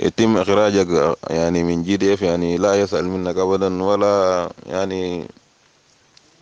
يتم 0.00 0.36
إخراجك 0.36 1.16
يعني 1.30 1.62
من 1.64 1.82
جي 1.82 1.96
دي 1.96 2.14
إف 2.14 2.22
يعني 2.22 2.56
لا 2.56 2.74
يسأل 2.80 3.04
منك 3.08 3.36
أبدا 3.36 3.82
ولا 3.82 4.48
يعني 4.66 5.24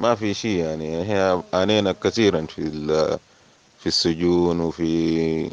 ما 0.01 0.15
في 0.15 0.35
شيء 0.35 0.59
يعني 0.59 1.03
هي 1.03 1.43
عانينا 1.55 1.93
كثيرا 1.93 2.47
في 2.57 2.71
في 3.81 3.87
السجون 3.87 4.61
وفي 4.61 5.51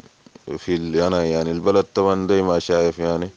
في 0.58 1.06
أنا 1.06 1.24
يعني 1.24 1.50
البلد 1.50 1.86
طبعا 1.94 2.26
زي 2.28 2.42
ما 2.42 2.58
شايف 2.58 2.98
يعني. 2.98 3.30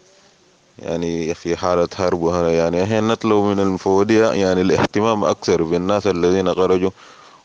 يعني 0.80 1.34
في 1.34 1.58
حالة 1.58 1.88
حرب 1.96 2.28
يعني. 2.46 2.84
إحنا 2.84 3.02
نطلب 3.02 3.44
من 3.44 3.60
المفوضية 3.60 4.28
يعني 4.32 4.62
الاهتمام 4.62 5.24
أكثر 5.24 5.63
بالناس 5.63 6.08
الذين 6.08 6.54
خرجوا 6.54 6.89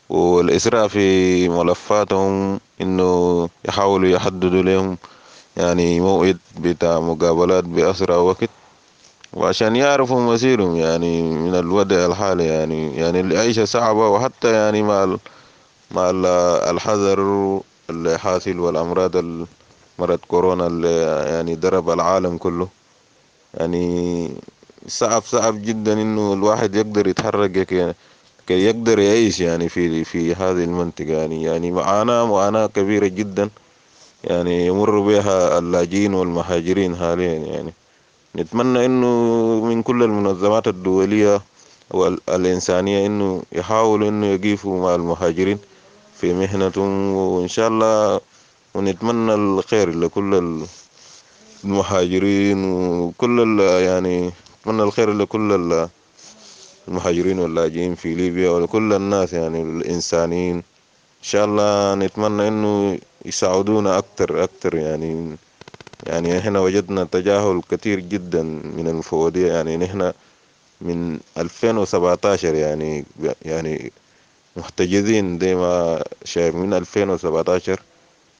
والإسراء 0.09 0.87
في 0.87 1.49
ملفاتهم 1.49 2.59
إنه 2.81 3.49
يحاولوا 3.65 4.09
يحددوا 4.09 4.61
لهم 4.63 4.97
يعني 5.57 5.99
موعد 5.99 6.37
بتاع 6.59 6.99
مقابلات 6.99 7.63
بأسرع 7.63 8.15
وقت 8.15 8.49
وعشان 9.33 9.75
يعرفوا 9.75 10.33
مسيرهم 10.33 10.75
يعني 10.75 11.21
من 11.21 11.55
الوضع 11.55 12.05
الحالي 12.05 12.45
يعني. 12.45 12.95
يعني 12.97 13.19
العيشة 13.19 13.65
صعبة 13.65 14.07
وحتى 14.07 14.53
يعني 14.53 14.83
مع 14.83 15.17
مع 15.91 16.09
الحذر 16.69 17.19
اللي 17.89 18.19
حاصل 18.19 18.59
والأمراض 18.59 19.15
مرض 19.99 20.19
كورونا 20.27 20.67
اللي 20.67 21.01
يعني 21.35 21.55
ضرب 21.55 21.89
العالم 21.89 22.37
كله. 22.37 22.67
يعني 23.53 24.31
صعب 24.87 25.21
صعب 25.23 25.61
جدا 25.61 25.93
إنه 26.01 26.33
الواحد 26.33 26.75
يقدر 26.75 27.07
يتحرك 27.07 27.51
كي 28.47 28.65
يقدر 28.65 28.99
يعيش 28.99 29.39
يعني 29.39 29.69
في 29.69 30.03
في 30.03 30.35
هذه 30.35 30.63
المنطقة. 30.63 31.11
يعني 31.13 31.43
يعني 31.43 31.71
معاناة 31.71 32.25
معاناة 32.25 32.65
كبيرة 32.67 33.07
جدا 33.07 33.49
يعني 34.23 34.65
يمر 34.67 34.99
بها 34.99 35.57
اللاجئين 35.59 36.13
والمهاجرين 36.13 36.95
حاليا. 36.95 37.33
يعني 37.33 37.73
نتمنى 38.35 38.85
إنه 38.85 39.07
من 39.65 39.83
كل 39.83 40.03
المنظمات 40.03 40.67
الدولية 40.67 41.41
والإنسانية 41.91 43.05
إنه 43.05 43.43
يحاولوا 43.51 44.09
إنه 44.09 44.25
يقيفوا 44.27 44.81
مع 44.81 44.95
المهاجرين. 44.95 45.59
في 46.21 46.33
مهنتهم 46.33 47.15
وإن 47.15 47.47
شاء 47.47 47.67
الله 47.67 48.21
ونتمنى 48.73 49.33
الخير 49.33 49.89
لكل 49.99 50.63
المهاجرين 51.63 52.71
وكل 52.73 53.59
يعني 53.59 54.31
نتمنى 54.61 54.83
الخير 54.83 55.13
لكل 55.13 55.87
المهاجرين 56.87 57.39
واللاجئين 57.39 57.95
في 57.95 58.15
ليبيا 58.15 58.49
ولكل 58.49 58.93
الناس 58.93 59.33
يعني 59.33 59.61
الإنسانيين. 59.61 60.55
إن 60.55 61.23
شاء 61.25 61.45
الله 61.45 61.95
نتمنى 61.95 62.47
إنه 62.47 62.97
يساعدونا 63.25 63.97
أكتر 63.97 64.43
أكتر 64.43 64.75
يعني 64.75 65.35
يعني 66.03 66.31
هنا 66.37 66.59
وجدنا 66.59 67.03
تجاهل 67.03 67.61
كثير 67.71 67.99
جدا 67.99 68.43
من 68.43 68.87
المفوضية 68.87 69.53
يعني 69.53 69.77
نحن 69.77 70.11
من 70.81 71.19
2017 71.37 72.55
يعني 72.55 73.05
يعني 73.41 73.91
محتجزين 74.57 75.39
زي 75.39 75.55
ما 75.55 76.03
شايف 76.23 76.55
من 76.55 76.73
2017 76.73 77.79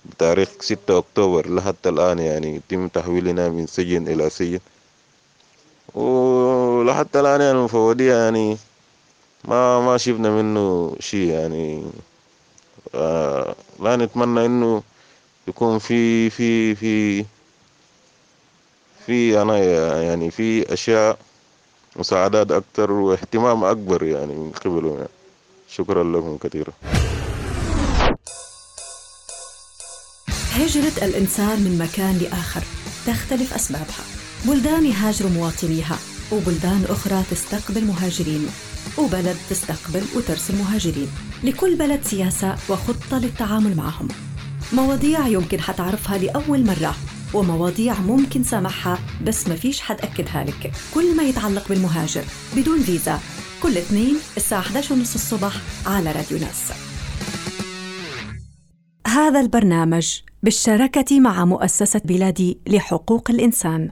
بتاريخ 0.06 0.50
ستة 0.62 0.98
أكتوبر 0.98 1.56
لحتى 1.56 1.90
الآن 1.90 2.20
يعني 2.20 2.56
يتم 2.56 2.88
تحويلنا 2.88 3.50
من 3.50 3.68
سجن 3.68 4.08
إلى 4.08 4.30
سجن. 4.30 4.60
ولحتى 5.96 7.20
الآن 7.20 7.42
يعني 7.42 7.52
المفوضية 7.58 8.14
يعني 8.16 8.58
ما 9.46 9.80
ما 9.80 9.98
شفنا 9.98 10.30
منه 10.30 10.96
شيء 11.00 11.28
يعني. 11.30 11.84
آه 12.96 13.56
لا 13.80 13.96
نتمنى 13.96 14.46
إنه 14.46 14.84
يكون 15.48 15.80
في 15.80 16.30
في 16.30 16.76
في 16.76 17.26
في 19.06 19.42
أنا 19.42 19.58
يعني 20.04 20.32
في 20.32 20.74
أشياء 20.74 21.18
مساعدات 21.96 22.52
أكتر 22.52 22.92
واهتمام 22.92 23.64
أكبر 23.64 24.04
يعني 24.04 24.34
من 24.36 24.52
قبلهم 24.52 24.98
يعني. 24.98 25.19
شكرا 25.72 26.04
لكم 26.04 26.38
كثيرا. 26.38 26.72
هجرة 30.52 31.06
الإنسان 31.06 31.60
من 31.62 31.78
مكان 31.78 32.18
لآخر 32.18 32.64
تختلف 33.08 33.54
أسبابها. 33.54 34.04
بلدان 34.46 34.86
يهاجر 34.86 35.28
مواطنيها 35.28 35.98
وبلدان 36.32 36.86
أخرى 36.90 37.24
تستقبل 37.32 37.86
مهاجرين 37.86 38.48
وبلد 38.98 39.38
تستقبل 39.50 40.04
وترسل 40.16 40.56
مهاجرين. 40.56 41.08
لكل 41.44 41.76
بلد 41.76 42.04
سياسة 42.04 42.56
وخطة 42.70 43.20
للتعامل 43.20 43.76
معهم. 43.78 44.08
مواضيع 44.74 45.28
يمكن 45.28 45.62
حتعرفها 45.62 46.18
لأول 46.18 46.66
مرة 46.66 46.96
ومواضيع 47.34 48.00
ممكن 48.00 48.44
سامحها 48.44 49.00
بس 49.24 49.48
ما 49.48 49.56
فيش 49.56 49.82
حد 49.82 50.02
أكدها 50.02 50.44
لك. 50.44 50.72
كل 50.94 51.16
ما 51.16 51.24
يتعلق 51.24 51.68
بالمهاجر 51.70 52.24
بدون 52.56 52.82
فيزا 52.82 53.20
كل 53.64 53.78
اثنين 53.78 54.16
الساعة 54.38 54.60
11 54.60 54.96
ونص 54.96 55.14
الصبح 55.14 55.54
على 55.86 56.12
راديو 56.12 56.38
ناس. 56.38 56.72
هذا 59.08 59.40
البرنامج 59.40 60.20
بالشراكة 60.44 61.20
مع 61.20 61.46
مؤسسة 61.46 62.02
بلادي 62.06 62.60
لحقوق 62.68 63.32
الإنسان. 63.32 63.92